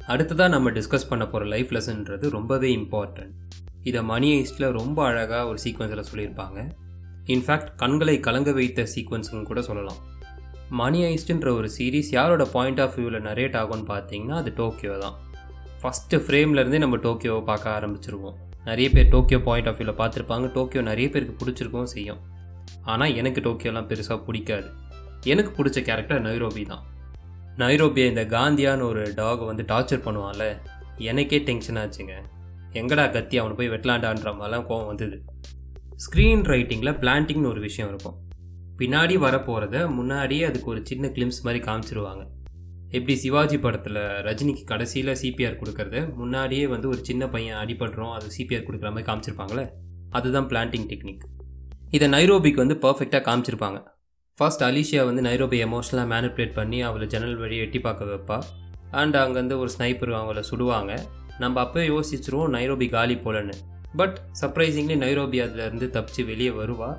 அடுத்ததாக 0.08 0.50
நம்ம 0.50 0.72
டிஸ்கஸ் 0.72 1.10
பண்ண 1.10 1.28
போகிற 1.28 1.50
லைஃப் 1.50 1.72
லெசன்ன்றது 1.76 2.30
ரொம்பவே 2.30 2.70
இம்பார்ட்டன்ட் 2.76 3.36
இதை 3.84 4.04
மணி 4.04 4.46
ரொம்ப 4.58 5.06
அழகாக 5.06 5.48
ஒரு 5.48 5.60
சீக்வன்ஸில் 5.64 6.08
சொல்லியிருப்பாங்க. 6.12 6.60
இன்ஃபேக்ட் 7.26 7.72
கண்களை 7.76 8.20
கலங்க 8.20 8.52
வைத்த 8.52 8.88
சீக்வன்ஸுன்னு 8.96 9.50
கூட 9.52 9.62
சொல்லலாம். 9.62 10.00
மணி 10.70 11.00
ஒரு 11.60 11.70
சீரீஸ் 11.78 12.12
யாரோட 12.12 12.46
பாயிண்ட் 12.46 12.82
ஆஃப் 12.82 12.96
வியூவில் 12.96 13.22
நரேட் 13.22 13.58
ஆகும்னு 13.62 13.88
பார்த்தீங்கன்னா 13.94 14.38
அது 14.42 14.54
டோக்கியோ 14.56 14.98
தான். 14.98 15.18
ஃபஸ்ட்டு 15.82 16.22
ஃப்ரேம்லேருந்தே 16.26 16.78
நம்ம 16.78 16.98
டோக்கியோவை 16.98 17.44
பார்க்க 17.44 17.80
ஆரம்பிச்சிருவோம். 17.80 18.38
நிறைய 18.66 18.90
பேர் 18.90 19.08
டோக்கியோ 19.08 19.40
பாயிண்ட் 19.40 19.68
ஆஃப் 19.68 19.78
வியூவில் 19.78 20.00
பார்த்துருப்பாங்க. 20.00 20.52
டோக்கியோ 20.52 20.84
நிறைய 20.84 21.10
பேருக்கு 21.10 21.36
பிடிச்சிருக்கவும் 21.42 21.92
செய்யும். 21.96 22.22
ஆனால் 22.84 23.16
எனக்கு 23.16 23.42
டோக்கியோலாம் 23.42 23.90
பெருசாக 23.92 24.24
பிடிக்காது. 24.24 24.70
எனக்கு 25.24 25.64
பிடிச்ச 25.64 25.82
கேரக்டர் 25.82 26.26
நைரோபி 26.26 26.66
தான். 26.66 26.84
நைரோபியை 27.58 28.08
இந்த 28.08 28.24
காந்தியான்னு 28.26 28.82
ஒரு 28.82 29.14
டாகை 29.16 29.46
வந்து 29.46 29.64
டார்ச்சர் 29.64 30.06
பண்ணுவான்ல. 30.06 30.62
எனக்கே 30.98 31.40
டென்ஷன் 31.40 31.76
ஆச்சுங்க. 31.76 32.16
எங்கடா 32.72 33.12
கத்தி 33.12 33.38
அவனை 33.38 33.58
போய் 33.58 33.70
வெட்டலாண்டான்ற 33.70 34.32
மாதிரிலாம் 34.40 34.68
கோவம் 34.70 34.86
வந்தது. 34.86 35.24
ஸ்க்ரீன் 36.06 36.44
ரைட்டிங்கில் 36.44 36.98
பிளான்டிங்னு 37.04 37.48
ஒரு 37.48 37.60
விஷயம் 37.60 37.90
இருக்கும். 37.90 38.18
பின்னாடி 38.78 39.16
வரப்போகிறத 39.26 39.90
முன்னாடியே 39.90 40.44
அதுக்கு 40.44 40.70
ஒரு 40.70 40.82
சின்ன 40.86 41.08
கிளிம்ஸ் 41.08 41.42
மாதிரி 41.44 41.64
காமிச்சிருவாங்க. 41.64 42.26
எப்படி 42.92 43.16
சிவாஜி 43.16 43.58
படத்தில் 43.58 43.98
ரஜினிக்கு 44.28 44.64
கடைசியில் 44.64 45.12
சிபிஆர் 45.22 45.58
கொடுக்கறது 45.62 46.14
முன்னாடியே 46.14 46.68
வந்து 46.68 46.88
ஒரு 46.88 47.02
சின்ன 47.04 47.28
பையன் 47.28 47.58
அடிபடுறோம் 47.58 48.14
அது 48.14 48.28
சிபிஆர் 48.38 48.66
கொடுக்குற 48.68 48.90
மாதிரி 48.96 49.08
காமிச்சிருப்பாங்களே 49.10 49.66
அதுதான் 50.10 50.48
பிளான்டிங் 50.48 50.88
டெக்னிக் 50.92 51.26
இதை 51.90 52.10
நைரோபிக்கு 52.10 52.54
வந்து 52.54 52.76
பர்ஃபெக்டாக 52.82 53.22
காமிச்சிருப்பாங்க. 53.28 53.84
ஃபர்ஸ்ட் 54.38 54.64
அலிஷியா 54.64 55.06
வந்து 55.06 55.22
நைரோபி 55.22 55.58
எமோஷனலாக 55.66 56.10
மேனிப்புலேட் 56.14 56.54
பண்ணி 56.54 56.82
அவளை 56.82 57.08
ஜன்னல் 57.08 57.38
வழியை 57.38 57.66
எட்டி 57.66 57.80
பார்க்க 57.80 58.06
வைப்பா. 58.06 58.38
அண்ட் 58.92 59.16
அங்கேருந்து 59.16 59.58
ஒரு 59.58 59.72
ஸ்னைப்பர் 59.78 60.12
அவளை 60.12 60.44
சுடுவாங்க. 60.52 61.00
நம்ம 61.40 61.64
அப்போயே 61.64 61.86
யோசிச்சிருவோம் 61.94 62.54
நைரோபி 62.58 62.90
காலி 62.90 63.16
போலன்னு. 63.16 63.54
பட் 63.96 64.20
சர்ப்ரைசிங்லி 64.42 64.98
நைரோபி 65.06 65.40
அதுலேருந்து 65.46 65.88
தப்பிச்சு 65.96 66.26
வெளியே 66.26 66.50
வருவா. 66.50 66.90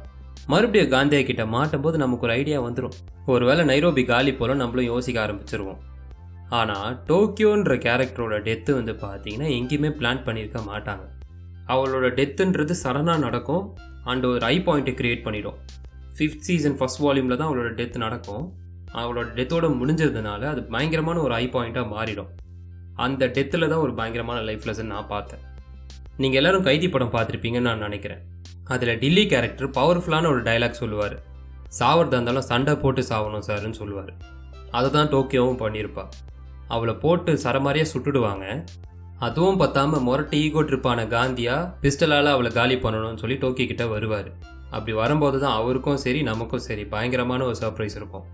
மறுபடியும் 0.46 0.92
காந்தியா 0.92 1.24
கிட்ட 1.24 1.46
மாட்டும் 1.46 1.80
போது 1.80 1.98
நமக்கு 1.98 2.26
ஒரு 2.26 2.34
ஐடியா 2.34 2.62
வந்துடும் 2.62 2.96
ஒருவேளை 3.26 3.64
நைரோபி 3.64 4.06
காலி 4.06 4.34
போல 4.34 4.54
நம்மளும் 4.54 4.84
யோசிக்க 4.84 5.26
ஆரம்பிச்சிருவோம். 5.26 5.78
ஆனால் 6.48 7.02
டோக்கியோன்ற 7.06 7.74
கேரக்டரோட 7.86 8.36
டெத்து 8.48 8.72
வந்து 8.72 8.92
பார்த்தீங்கன்னா 8.92 9.48
எங்கேயுமே 9.58 9.90
பிளான் 10.00 10.24
பண்ணியிருக்க 10.24 10.60
மாட்டாங்க. 10.68 11.04
அவளோட 11.66 12.06
டெத்துன்றது 12.18 12.74
சடனாக 12.82 13.18
நடக்கும். 13.18 13.76
அண்ட் 14.04 14.24
ஒரு 14.24 14.46
ஐ 14.46 14.58
பாயிண்ட்டை 14.60 14.94
க்ரியேட் 15.00 15.22
பண்ணிடும். 15.22 15.54
ஃபிஃப்த் 16.18 16.46
சீசன் 16.48 16.78
ஃபஸ்ட் 16.78 17.02
வால்யூமில் 17.02 17.36
தான் 17.36 17.48
அவளோட 17.48 17.70
டெத் 17.80 17.96
நடக்கும். 17.96 18.52
அவளோட 18.94 19.26
டெத்தோட 19.38 19.66
முடிஞ்சதுனால 19.80 20.42
அது 20.42 20.62
பயங்கரமான 20.62 21.20
ஒரு 21.20 21.34
ஐ 21.34 21.48
பாயிண்ட்டாக 21.48 21.88
மாறிடும். 21.96 22.26
அந்த 22.94 23.26
டெத்தில் 23.26 23.68
தான் 23.68 23.78
ஒரு 23.78 23.94
பயங்கரமான 23.94 24.40
லைஃப் 24.40 24.64
லெசன் 24.66 24.92
நான் 24.94 25.06
பார்த்தேன். 25.06 25.40
நீங்கள் 26.16 26.42
எல்லோரும் 26.42 26.62
கைதி 26.62 26.88
படம் 26.88 27.12
பார்த்துருப்பீங்கன்னு 27.12 27.60
நான் 27.60 27.78
நினைக்கிறேன். 27.78 28.38
அதில் 28.74 28.98
டில்லி 29.02 29.24
கேரக்டர் 29.32 29.74
பவர்ஃபுல்லான 29.78 30.28
ஒரு 30.32 30.40
டைலாக் 30.48 30.80
சொல்லுவார். 30.82 31.16
சாவறதா 31.78 32.16
இருந்தாலும் 32.16 32.46
சண்டை 32.50 32.74
போட்டு 32.82 33.02
சாவணும் 33.10 33.46
சார்னு 33.48 33.78
சொல்லுவார். 33.80 34.12
அதை 34.76 34.88
தான் 34.96 35.10
டோக்கியோவும் 35.14 35.60
பண்ணியிருப்பா 35.62 36.04
அவளை 36.74 36.94
போட்டு 37.04 37.32
சரமாரியாக 37.44 37.90
சுட்டுடுவாங்க. 37.92 38.46
அதுவும் 39.26 39.60
பத்தாமல் 39.62 40.04
முரட்டு 40.06 40.36
ஈகோ 40.44 40.60
ட்ரிப்பான 40.68 41.00
காந்தியா 41.14 41.56
பிஸ்டலால் 41.82 42.30
அவளை 42.34 42.50
காலி 42.58 42.76
பண்ணணும்னு 42.84 43.22
சொல்லி 43.22 43.36
டோக்கியோ 43.44 43.66
கிட்ட 43.70 43.84
வருவார். 43.94 44.28
அப்படி 44.74 44.92
வரும்போது 45.00 45.36
தான் 45.44 45.56
அவருக்கும் 45.60 46.02
சரி 46.04 46.20
நமக்கும் 46.30 46.64
சரி 46.68 46.84
பயங்கரமான 46.92 47.44
ஒரு 47.50 47.56
சர்ப்ரைஸ் 47.62 47.96
இருக்கும். 48.00 48.26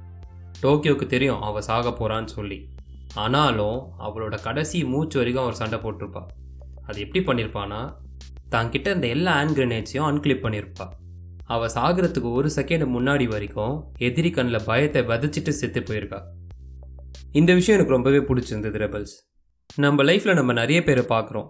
டோக்கியோவுக்கு 0.64 1.06
தெரியும் 1.14 1.44
அவள் 1.48 1.66
சாக 1.68 1.90
போகிறான்னு 2.00 2.32
சொல்லி. 2.38 2.58
ஆனாலும் 3.24 3.78
அவளோட 4.06 4.34
கடைசி 4.46 4.78
மூச்சு 4.92 5.16
வரைக்கும் 5.20 5.44
அவர் 5.44 5.60
சண்டை 5.62 5.78
போட்டிருப்பா. 5.84 6.22
அது 6.88 6.98
எப்படி 7.04 7.22
பண்ணியிருப்பான்னா 7.28 7.80
தான் 8.48 8.70
கிட்ட 8.70 8.92
இந்த 8.92 9.06
எல்லா 9.06 9.32
ஹேண்ட் 9.38 9.56
கிரனேட்ஸையும் 9.58 10.08
அன்கிளிப் 10.08 10.44
பண்ணியிருப்பா 10.44 10.86
அவள் 11.46 11.72
சாகிறதுக்கு 11.74 12.30
ஒரு 12.32 12.50
செகண்ட் 12.56 12.84
முன்னாடி 12.94 13.26
வரைக்கும் 13.28 13.74
எதிரி 13.98 14.30
கண்ணில் 14.30 14.64
பயத்தை 14.64 15.02
விதைச்சிட்டு 15.02 15.52
செத்து 15.60 15.80
போயிருக்கா. 15.80 16.20
இந்த 17.32 17.54
விஷயம் 17.54 17.76
எனக்கு 17.78 17.96
ரொம்பவே 17.96 18.18
பிடிச்சிருந்தது 18.18 18.78
ரெபல்ஸ் 18.84 19.14
நம்ம 19.76 20.02
லைஃப்பில் 20.02 20.34
நம்ம 20.34 20.52
நிறைய 20.52 20.84
பேரை 20.84 21.04
பார்க்குறோம் 21.08 21.48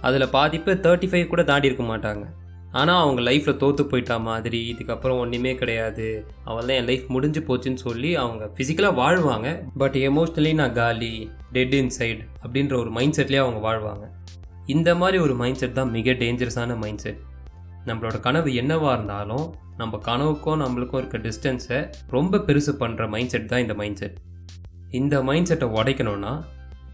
அதில் 0.00 0.28
பாதிப்பு 0.28 0.72
தேர்ட்டி 0.72 1.08
ஃபைவ் 1.10 1.26
கூட 1.26 1.44
தாண்டி 1.44 1.66
இருக்க 1.66 1.84
மாட்டாங்க. 1.84 2.24
ஆனால் 2.72 3.00
அவங்க 3.02 3.20
லைஃப்பில் 3.20 3.56
தோற்று 3.56 3.86
போயிட்டா 3.86 4.16
மாதிரி 4.28 4.60
இதுக்கப்புறம் 4.72 5.18
ஒன்றுமே 5.18 5.54
கிடையாது. 5.54 6.26
அவள் 6.44 6.66
தான் 6.66 6.76
என் 6.76 6.84
லைஃப் 6.84 7.06
முடிஞ்சு 7.08 7.40
போச்சுன்னு 7.40 7.80
சொல்லி 7.86 8.16
அவங்க 8.16 8.44
ஃபிசிக்கலாக 8.56 8.98
வாழ்வாங்க. 9.00 9.48
பட் 9.78 9.94
எமோஷ்னலி 10.08 10.54
நான் 10.54 10.72
காலி 10.72 11.30
டெட் 11.52 11.74
இன்சைட் 11.74 12.20
அப்படின்ற 12.44 12.76
ஒரு 12.78 12.90
மைண்ட் 12.90 13.16
செட்லேயே 13.20 13.42
அவங்க 13.44 13.60
வாழ்வாங்க. 13.68 14.06
இந்த 14.66 14.90
மாதிரி 14.94 15.18
ஒரு 15.18 15.34
மைண்ட் 15.34 15.58
செட் 15.58 15.78
தான் 15.78 15.90
மிக 15.90 16.12
டேஞ்சரஸான 16.20 16.76
மைண்ட் 16.82 17.02
செட் 17.04 17.20
நம்மளோட 17.86 18.20
கனவு 18.20 18.50
என்னவாக 18.54 18.94
இருந்தாலும் 18.96 19.46
நம்ம 19.76 19.98
கனவுக்கும் 20.06 20.60
நம்மளுக்கும் 20.62 21.00
இருக்க 21.00 21.18
டிஸ்டன்ஸை 21.26 21.78
ரொம்ப 22.08 22.40
பெருசு 22.48 22.72
பண்ணுற 22.82 23.08
மைண்ட் 23.14 23.32
செட் 23.34 23.50
தான் 23.52 23.62
இந்த 23.64 23.74
மைண்ட் 23.80 24.00
செட் 24.02 24.16
இந்த 24.90 25.22
மைண்ட் 25.28 25.48
செட்டை 25.50 25.68
உடைக்கணும்னா 25.78 26.32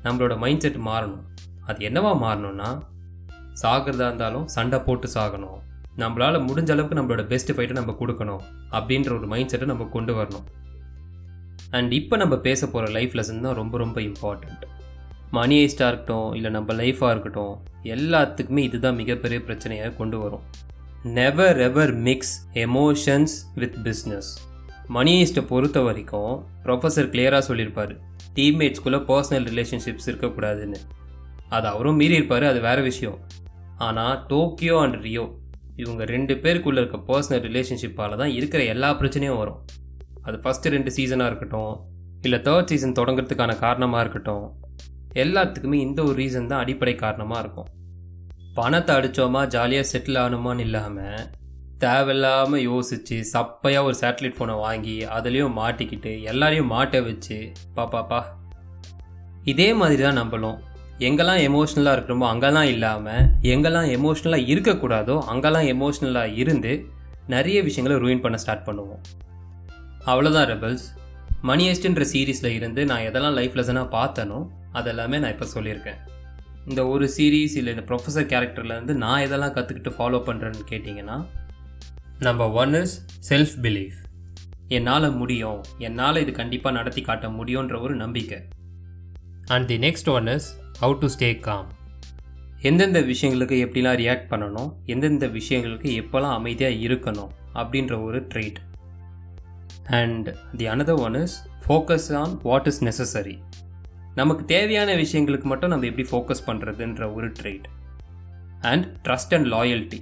நம்மளோட 0.05 0.35
மைண்ட் 0.39 0.63
செட் 0.65 0.79
மாறணும். 0.89 1.25
அது 1.69 1.81
என்னவா 1.89 2.13
மாறணும்னா 2.25 2.71
சாகிறதா 3.63 4.07
இருந்தாலும் 4.11 4.47
சண்டை 4.49 4.79
போட்டு 4.87 5.09
சாகணும். 5.15 5.59
நம்மளால் 6.03 6.45
முடிஞ்ச 6.49 6.71
அளவுக்கு 6.75 6.99
நம்மளோட 6.99 7.27
பெஸ்ட் 7.27 7.53
ஃபைட்டை 7.53 7.77
நம்ம 7.81 7.95
கொடுக்கணும். 8.01 8.43
அப்படின்ற 8.77 9.11
ஒரு 9.19 9.27
மைண்ட் 9.33 9.53
செட்டை 9.53 9.69
நம்ம 9.73 9.89
கொண்டு 9.97 10.13
வரணும். 10.21 10.47
அண்ட் 11.79 11.93
இப்போ 11.93 12.17
நம்ம 12.17 12.37
பேச 12.47 12.67
போகிற 12.67 12.93
லைஃப் 12.99 13.17
லெசன் 13.19 13.45
தான் 13.47 13.59
ரொம்ப 13.63 13.79
ரொம்ப 13.79 14.01
இம்பார்ட்டண்ட் 14.01 14.63
மணி 15.37 15.57
ஐஸ்டாக 15.65 15.89
இருக்கட்டும் 15.91 16.29
இல்லை 16.37 16.51
நம்ம 16.57 16.75
லைஃபாக 16.81 17.11
இருக்கட்டும் 17.15 17.55
எல்லாத்துக்குமே 17.95 18.63
இதுதான் 18.69 18.99
மிகப்பெரிய 19.01 19.41
பிரச்சனையாக 19.49 19.97
கொண்டு 19.99 20.19
வரும். 20.23 20.45
Never 21.19 21.59
ever 21.67 21.93
mix 22.07 22.35
emotions 22.65 23.35
with 23.61 23.77
business 23.87 24.31
Money 24.97 25.13
ஐஸ்ட்டை 25.23 25.43
பொறுத்த 25.51 25.81
வரைக்கும் 25.89 26.33
ப்ரொஃபஸர் 26.65 27.11
கிளியராக 27.13 27.43
சொல்லியிருப்பார். 27.49 27.93
டீம்மேட்ஸ்குள்ளே 28.37 28.99
பர்சனல் 29.11 29.47
ரிலேஷன்ஷிப்ஸ் 29.51 30.09
இருக்கக்கூடாதுன்னு. 30.11 30.81
அது 31.57 31.67
அவரும் 31.73 31.99
மீறி 32.01 32.15
இருப்பார் 32.19 32.45
அது 32.51 32.61
வேறு 32.69 32.83
விஷயம். 32.89 33.19
ஆனால் 33.87 34.17
டோக்கியோ 34.33 34.77
அண்ட் 34.85 34.99
ரியோ 35.07 35.25
இவங்க 35.83 36.03
ரெண்டு 36.15 36.35
பேருக்குள்ளே 36.45 36.81
இருக்க 36.83 36.99
பர்சனல் 37.11 37.45
ரிலேஷன்ஷிப்பால் 37.49 38.21
தான் 38.23 38.33
இருக்கிற 38.39 38.63
எல்லா 38.73 38.91
பிரச்சனையும் 39.01 39.41
வரும். 39.43 39.61
அது 40.27 40.39
ஃபஸ்ட்டு 40.45 40.73
ரெண்டு 40.75 40.91
சீசனாக 40.97 41.31
இருக்கட்டும் 41.31 41.75
இல்லை 42.27 42.41
தேர்ட் 42.49 42.73
சீசன் 42.73 42.99
தொடங்குறதுக்கான 42.99 43.53
காரணமாக 43.65 44.03
இருக்கட்டும் 44.05 44.47
எல்லாத்துக்குமே 45.25 45.79
இந்த 45.87 46.01
ஒரு 46.03 46.17
ரீசன் 46.23 46.51
தான் 46.51 46.63
அடிப்படை 46.65 46.95
காரணமாக 46.95 47.43
இருக்கும். 47.43 47.69
பணத்தை 48.59 48.93
அடித்தோமா 48.99 49.43
ஜாலியாக 49.55 49.89
செட்டில் 49.91 50.19
ஆகணுமான்னு 50.23 50.65
இல்லாமல் 50.67 51.27
தேவையில்லாமல் 51.85 52.65
யோசித்து 52.71 53.17
சப்பையாக 53.33 53.87
ஒரு 53.89 53.97
சேட்டலைட் 54.01 54.37
ஃபோனை 54.39 54.57
வாங்கி 54.65 54.97
அதுலேயும் 55.17 55.57
மாட்டிக்கிட்டு 55.61 56.13
எல்லாரையும் 56.33 56.73
மாட்ட 56.75 57.01
வச்சு 57.07 57.39
பாப்பாப்பா 57.77 58.21
இதே 59.53 59.69
மாதிரி 59.81 60.03
தான் 60.03 60.21
நம்மளும். 60.21 60.59
எங்கெல்லாம் 61.09 61.43
எமோஷ்னலாக 61.49 61.97
இருக்கிறோமோ 61.97 62.27
அங்கெல்லாம் 62.33 62.71
இல்லாமல் 62.75 63.29
எங்கெல்லாம் 63.53 63.89
எமோஷ்னலாக 63.97 64.49
இருக்கக்கூடாதோ 64.53 65.17
அங்கெல்லாம் 65.33 65.69
எமோஷ்னலாக 65.75 66.37
இருந்து 66.43 66.73
நிறைய 67.35 67.59
விஷயங்களை 67.69 67.97
ரூயின் 68.05 68.23
பண்ண 68.25 68.39
ஸ்டார்ட் 68.45 68.67
பண்ணுவோம். 68.69 69.03
அவ்வளோதான் 70.11 70.49
ரெபல்ஸ் 70.53 70.87
மணி 71.49 71.65
ஹெஸ்ட்ன்ற 71.69 72.05
சீரீஸில் 72.13 72.57
இருந்து 72.57 72.85
நான் 72.91 73.07
எதெல்லாம் 73.09 73.37
லைஃப் 73.39 73.57
லெசனாக 73.59 73.89
பார்த்தனோ 73.97 74.41
அதெல்லாமே 74.75 75.19
நான் 75.19 75.35
இப்போ 75.37 75.47
சொல்லியிருக்கேன். 75.55 75.99
இந்த 76.69 76.87
ஒரு 76.87 77.07
சீரீஸ் 77.17 77.55
இல்லை 77.57 77.71
இந்த 77.75 77.85
ப்ரொஃபஸர் 77.91 78.29
கேரக்டர்லேருந்து 78.33 78.95
நான் 79.05 79.25
இதெல்லாம் 79.27 79.55
கற்றுக்கிட்டு 79.57 79.93
ஃபாலோ 79.99 80.21
பண்ணுறேன்னு 80.29 80.65
கேட்டிங்கன்னா 80.73 81.17
number 82.19 82.53
one 82.63 82.75
is 82.75 82.95
self 83.29 83.57
belief 83.63 83.99
என்னால் 84.69 85.11
முடியும் 85.13 85.61
என்னால் 85.79 86.17
இது 86.17 86.33
கண்டிப்பாக 86.33 86.77
நடத்தி 86.77 87.03
காட்ட 87.03 87.29
முடியுன்ற 87.29 87.81
ஒரு 87.81 87.95
நம்பிக்கை. 87.97 88.41
And 89.47 89.67
the 89.67 89.79
next 89.79 90.11
one 90.11 90.29
is 90.29 90.49
how 90.81 90.97
to 90.99 91.07
stay 91.07 91.31
calm 91.39 91.69
எந்தெந்த 92.63 93.01
விஷயங்களுக்கு 93.01 93.57
எப்படிலாம் 93.67 93.99
ரியாக்ட் 94.01 94.31
பண்ணணும் 94.31 94.71
எந்தெந்த 94.87 95.27
விஷயங்களுக்கு 95.39 95.91
எப்போல்லாம் 96.03 96.37
அமைதியாக 96.39 96.81
இருக்கணும் 96.87 97.31
அப்படின்ற 97.55 97.95
ஒரு 98.03 98.19
trait 98.35 98.61
and 100.01 100.29
the 100.57 100.67
another 100.67 101.01
one 101.07 101.15
is 101.15 101.37
focus 101.67 102.09
on 102.23 102.35
what 102.43 102.67
is 102.67 102.83
necessary 102.85 103.37
நமக்கு 104.15 104.45
தேவையான 104.45 104.95
விஷயங்களுக்கு 104.95 105.43
மட்டும் 105.43 105.71
நம்ம 105.71 105.87
எப்படி 105.87 106.09
ஃபோக்கஸ் 106.11 106.47
பண்ணுறதுன்ற 106.47 107.15
ஒரு 107.15 107.29
trait 107.29 107.69
and 108.61 108.85
trust 109.09 109.35
and 109.35 109.47
loyalty 109.47 110.01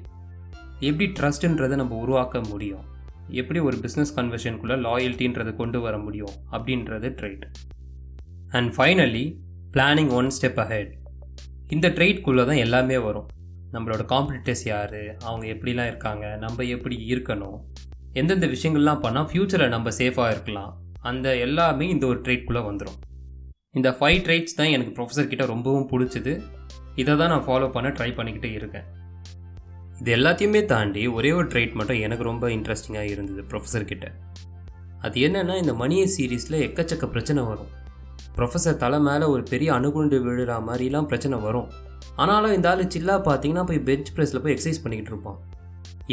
எப்படி 0.80 1.12
ட்ரஸ்ட்டுன்றதை 1.20 1.74
நம்ம 1.74 1.96
உருவாக்க 1.96 2.40
முடியும்? 2.40 2.84
எப்படி 3.28 3.58
ஒரு 3.58 3.76
பிஸ்னஸ் 3.76 4.14
கன்வர்ஷனுக்குள்ளே 4.16 4.76
லாயல்ட்டின்றதை 4.86 5.56
கொண்டு 5.56 5.80
வர 5.80 5.98
முடியும்? 5.98 6.34
அப்படின்றது 6.52 7.08
trait 7.20 7.46
and 8.50 8.74
finally 8.74 9.34
planning 9.72 10.10
one 10.10 10.30
step 10.40 10.60
ahead 10.64 10.92
இந்த 11.68 11.88
ட்ரெய்ட்குள்ளே 11.88 12.46
தான் 12.46 12.62
எல்லாமே 12.66 12.98
வரும். 12.98 13.26
நம்மளோட 13.72 14.02
காம்படிட்டர்ஸ் 14.12 14.64
யார்? 14.64 15.16
அவங்க 15.16 15.46
எப்படிலாம் 15.46 15.86
இருக்காங்க? 15.86 16.36
நம்ம 16.36 16.62
எப்படி 16.62 16.96
இருக்கணும்? 17.12 17.58
எந்தெந்த 18.12 18.46
விஷயங்கள்லாம் 18.46 19.02
பண்ணால் 19.02 19.28
ஃப்யூச்சரில் 19.32 19.68
நம்ம 19.68 19.90
சேஃபாக 19.90 20.30
இருக்கலாம்? 20.30 20.80
அந்த 21.00 21.36
எல்லாமே 21.36 21.88
இந்த 21.88 22.06
ஒரு 22.06 22.20
ட்ரேட்குள்ளே 22.20 22.62
வந்துடும் 22.70 22.98
இந்த 23.78 23.90
ஃபைவ் 23.98 24.20
ட்ரைட்ஸ் 24.26 24.58
தான் 24.60 24.72
எனக்கு 24.76 24.94
ப்ரொஃபஸர் 24.98 25.32
கிட்ட 25.32 25.44
ரொம்பவும் 25.54 25.88
பிடிச்சது. 25.90 26.32
இதை 27.02 27.12
தான் 27.20 27.32
நான் 27.32 27.44
ஃபாலோ 27.48 27.66
பண்ண 27.74 27.88
ட்ரை 27.98 28.10
பண்ணிக்கிட்டே 28.18 28.50
இருக்கேன். 28.58 28.86
இது 30.00 30.10
எல்லாத்தையுமே 30.16 30.60
தாண்டி 30.72 31.02
ஒரே 31.18 31.30
ஒரு 31.38 31.46
ட்ரைட் 31.52 31.74
மட்டும் 31.78 32.00
எனக்கு 32.06 32.24
ரொம்ப 32.30 32.46
இன்ட்ரெஸ்டிங்காக 32.56 33.12
இருந்தது 33.14 33.42
ப்ரொஃபஸர் 33.52 33.90
கிட்ட. 33.90 34.06
அது 35.06 35.16
என்னென்னா 35.26 35.54
இந்த 35.62 35.72
மணிய 35.82 36.04
சீரீஸில் 36.14 36.56
எக்கச்சக்க 36.66 37.06
பிரச்சனை 37.14 37.42
வரும். 37.50 37.70
ப்ரொஃபஸர் 38.36 38.80
தலை 38.82 38.98
மேலே 39.08 39.26
ஒரு 39.34 39.42
பெரிய 39.52 39.68
அணுகுண்டு 39.76 40.16
விழுற 40.26 40.52
மாதிரிலாம் 40.68 41.08
பிரச்சனை 41.10 41.36
வரும். 41.46 41.68
ஆனாலும் 42.22 42.54
இந்த 42.56 42.68
ஆள் 42.70 42.82
சில்லாக 42.94 43.20
பார்த்தீங்கன்னா 43.28 43.64
போய் 43.70 43.80
பெஞ்ச் 43.88 44.10
ப்ரெஸ்ஸில் 44.16 44.42
போய் 44.44 44.54
எக்ஸசைஸ் 44.56 44.82
பண்ணிக்கிட்டு 44.84 45.12
இருப்பான். 45.12 45.38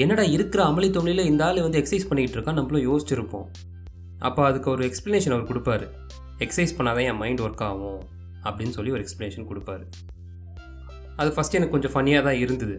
என்னடா 0.04 0.24
இருக்கிற 0.36 0.62
அமளி 0.72 0.90
தொழிலில் 0.98 1.30
இந்த 1.32 1.42
ஆள் 1.48 1.66
வந்து 1.66 1.80
எக்ஸசைஸ் 1.82 2.10
பண்ணிக்கிட்டு 2.10 2.38
இருக்கான் 2.40 2.60
நம்மளும் 2.60 2.86
யோசிச்சிருப்போம். 2.90 3.48
அப்போ 4.28 4.42
அதுக்கு 4.50 4.70
ஒரு 4.76 4.84
எக்ஸ்ப்ளனேஷன் 4.90 5.36
அவர் 5.36 5.50
கொடுப்பாரு. 5.52 5.88
எக்ஸசைஸ் 6.40 6.76
பண்ணாதான் 6.78 7.08
என் 7.12 7.22
மைண்ட் 7.24 7.42
ஒர்க் 7.42 7.64
ஆகும் 7.64 8.02
அப்படின்னு 8.44 8.76
சொல்லி 8.78 8.92
ஒரு 8.92 9.06
எக்ஸ்ப்ளனேஷன் 9.06 9.48
கொடுப்பாரு. 9.50 9.86
அது 11.16 11.30
ஃபஸ்ட் 11.36 11.56
எனக்கு 11.58 11.76
கொஞ்சம் 11.76 11.94
ஃபன்னியாக 11.94 12.24
தான் 12.24 12.38
இருந்தது. 12.38 12.76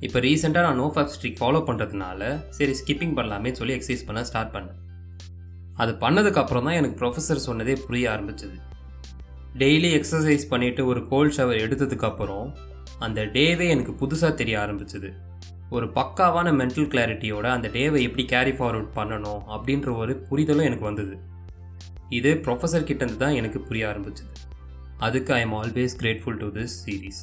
இப்போ 0.00 0.18
ரீசெண்டாக 0.20 0.62
நான் 0.62 0.76
நோ 0.76 0.92
ஃபேப் 0.94 1.12
ஸ்ட்ரிக் 1.14 1.38
ஃபாலோ 1.40 1.60
பண்ணுறதுனால 1.68 2.40
சரி 2.50 2.74
ஸ்கிப்பிங் 2.80 3.14
பண்ணலாமே 3.18 3.52
சொல்லி 3.52 3.74
எக்ஸசைஸ் 3.76 4.06
பண்ண 4.06 4.24
ஸ்டார்ட் 4.24 4.52
பண்ணேன். 4.56 4.78
அது 5.76 5.92
பண்ணதுக்கப்புறம் 5.92 6.66
தான் 6.68 6.78
எனக்கு 6.80 6.96
ப்ரொஃபஸர் 7.00 7.46
சொன்னதே 7.46 7.74
புரிய 7.86 8.10
ஆரம்பிச்சது. 8.14 8.56
டெய்லி 9.58 9.90
எக்ஸசைஸ் 9.98 10.44
பண்ணிவிட்டு 10.50 10.84
ஒரு 10.84 11.06
கோல்ட் 11.06 11.34
ஷவர் 11.36 11.62
எடுத்ததுக்கப்புறம் 11.64 12.48
அந்த 12.98 13.22
டேவே 13.22 13.68
எனக்கு 13.68 14.06
புதுசாக 14.06 14.34
தெரிய 14.34 14.58
ஆரம்பிச்சது. 14.58 15.10
ஒரு 15.70 15.86
பக்காவான 15.86 16.52
மென்டல் 16.60 16.90
கிளாரிட்டியோட 16.92 17.42
அந்த 17.42 17.68
டேவை 17.68 18.00
எப்படி 18.02 18.24
கேரி 18.24 18.50
ஃபார்வர்ட் 18.50 18.92
பண்ணணும் 18.96 19.42
அப்படின்ற 19.56 19.96
ஒரு 19.96 20.16
புரிதலும் 20.16 20.64
எனக்கு 20.64 20.84
வந்தது. 20.84 21.16
இது 22.16 22.30
ப்ரொஃபஸர் 22.44 22.86
கிட்டேருந்து 22.88 23.22
தான் 23.22 23.36
எனக்கு 23.40 23.58
புரிய 23.60 23.84
ஆரம்பிச்சது. 23.88 24.32
அதுக்கு 25.06 25.32
I 25.38 25.40
am 25.40 25.56
always 25.60 25.94
grateful 26.02 26.38
to 26.42 26.46
this 26.56 26.76
series 26.84 27.20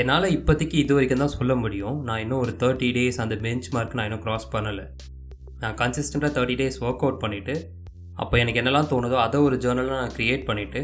என்னால் 0.00 0.26
இப்போதைக்கு 0.36 0.76
இது 0.84 0.92
வரைக்கும் 0.96 1.22
தான் 1.22 1.34
சொல்ல 1.36 1.52
முடியும். 1.54 1.98
நான் 2.08 2.22
இன்னும் 2.24 2.40
ஒரு 2.44 2.52
தேர்ட்டி 2.62 2.88
டேஸ் 2.96 3.18
அந்த 3.24 3.36
பெஞ்ச் 3.44 3.68
மார்க் 3.74 3.96
நான் 3.98 4.08
இன்னும் 4.08 4.24
க்ராஸ் 4.26 4.48
பண்ணலை. 4.54 4.86
நான் 5.62 5.76
கன்சிஸ்டண்ட்டாக 5.82 6.32
தேர்ட்டி 6.38 6.56
டேஸ் 6.60 6.78
ஒர்க் 6.86 7.04
அவுட் 7.04 7.20
பண்ணிவிட்டு 7.24 7.54
அப்போ 8.22 8.34
எனக்கு 8.42 8.60
என்னெல்லாம் 8.60 8.90
தோணுதோ 8.92 9.16
அதை 9.26 9.40
ஒரு 9.40 9.56
ஜேர்னலாக 9.56 9.98
நான் 10.02 10.14
க்ரியேட் 10.16 10.44
பண்ணிவிட்டு 10.48 10.80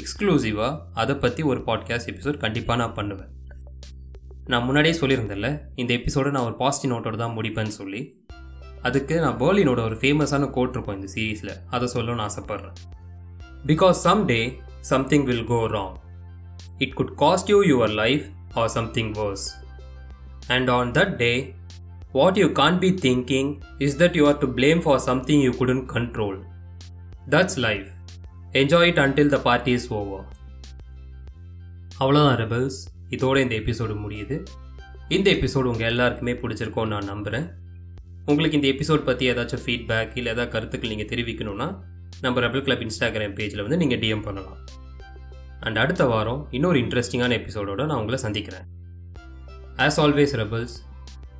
எக்ஸ்க்ளூசிவாக 0.00 0.78
அதை 1.02 1.14
பற்றி 1.24 1.42
ஒரு 1.50 1.60
பாட்காஸ்ட் 1.68 2.10
எபிசோட் 2.12 2.38
கண்டிப்பாக 2.44 2.80
நான் 2.82 2.94
பண்ணுவேன். 2.98 3.30
நான் 4.52 4.64
முன்னாடியே 4.68 4.94
சொல்லியிருந்தேன்ல 5.00 5.48
இந்த 5.74 5.90
எபிசோடை 5.98 6.30
நான் 6.36 6.46
ஒரு 6.48 6.56
பாசிட்டிவ் 6.62 6.92
நோட்டோட 6.92 7.16
தான் 7.16 7.36
முடிப்பேன்னு 7.38 7.74
சொல்லி. 7.80 8.00
அதுக்கு 8.82 9.20
நான் 9.20 9.38
பேர்லினோட 9.38 9.80
ஒரு 9.88 9.96
ஃபேமஸான 10.02 10.50
கோட் 10.50 10.70
இருக்கும் 10.70 10.98
இந்த 11.00 11.08
சீரீஸில் 11.14 11.54
அதை 11.70 11.88
சொல்லணும்னு 11.94 12.24
ஆசைப்பட்றேன். 12.26 12.76
Because 13.66 13.98
some 14.06 14.24
day 14.24 14.40
something 14.80 15.24
will 15.24 15.44
go 15.44 15.60
wrong 15.68 15.96
it 16.78 16.94
could 16.94 17.12
cost 17.18 17.50
you 17.52 17.58
your 17.62 17.94
life 17.94 18.24
or 18.54 18.68
something 18.68 19.12
worse 19.12 19.46
and 20.46 20.70
on 20.70 20.90
that 20.90 21.16
day 21.16 21.32
what 22.12 22.36
you 22.36 22.52
can 22.52 22.78
be 22.78 22.90
thinking 23.06 23.50
is 23.78 23.96
that 24.02 24.16
you 24.20 24.26
are 24.26 24.38
to 24.38 24.48
blame 24.54 24.82
for 24.82 24.98
something 24.98 25.40
you 25.40 25.52
couldn't 25.58 25.84
control 25.90 26.38
that's 27.30 27.58
life 27.66 27.88
enjoy 28.52 28.88
it 28.92 29.00
until 29.06 29.32
the 29.36 29.40
party 29.40 29.72
is 29.72 29.88
over 29.92 30.26
அவ்வளோதான் 31.98 32.38
rebels 32.44 32.78
இதோட 33.10 33.36
இந்த 33.36 33.54
episode 33.54 33.94
முடியுது. 34.04 34.36
இந்த 35.08 35.30
episode 35.30 35.70
உங்கள் 35.72 35.88
எல்லாருக்குமே 35.88 36.32
பிடிச்சிருக்கோன்னு 36.32 36.94
நான் 36.94 37.04
நம்புகிறேன் 37.04 37.46
உங்களுக்கு 38.28 38.58
இந்த 38.58 38.68
எபிசோட் 38.68 39.04
பற்றி 39.04 39.30
ஏதாச்சும் 39.32 39.64
ஃபீட்பேக் 39.64 40.16
இல்லை 40.20 40.32
ஏதாவது 40.32 40.52
கருத்துக்கள் 40.52 40.88
நீங்கள் 40.88 41.10
தெரிவிக்கணும்னா 41.12 41.68
நம்ம 42.22 42.40
ரெபல் 42.40 42.62
கிளப் 42.62 42.84
இன்ஸ்டாகிராம் 42.86 43.36
பேஜில் 43.38 43.62
வந்து 43.62 43.76
நீங்கள் 43.76 43.98
டிஎம் 43.98 44.22
பண்ணலாம் 44.22 44.58
அண்ட் 45.60 45.76
அடுத்த 45.76 46.04
வாரம் 46.04 46.48
இன்னொரு 46.50 46.78
இன்ட்ரெஸ்டிங்கான 46.80 47.36
எபிசோடோடு 47.40 47.86
நான் 47.86 47.98
உங்களை 47.98 48.18
சந்திக்கிறேன் 48.18 48.66
as 49.76 49.98
always 49.98 50.34
rebels 50.34 50.76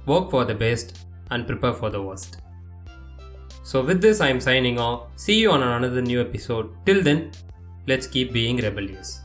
work 0.07 0.31
for 0.33 0.47
the 0.47 0.57
best 0.57 0.93
and 1.29 1.47
prepare 1.47 1.77
for 1.81 1.91
the 1.91 1.99
worst. 1.99 2.33
So 3.63 3.83
with 3.83 4.01
this 4.01 4.21
I 4.21 4.31
am 4.31 4.41
signing 4.41 4.79
off. 4.79 5.07
See 5.17 5.41
you 5.41 5.51
on 5.51 5.63
another 5.63 6.03
new 6.03 6.21
episode. 6.21 6.73
Till 6.87 7.03
then, 7.03 7.31
let's 7.87 8.07
keep 8.07 8.33
being 8.33 8.57
rebellious. 8.57 9.21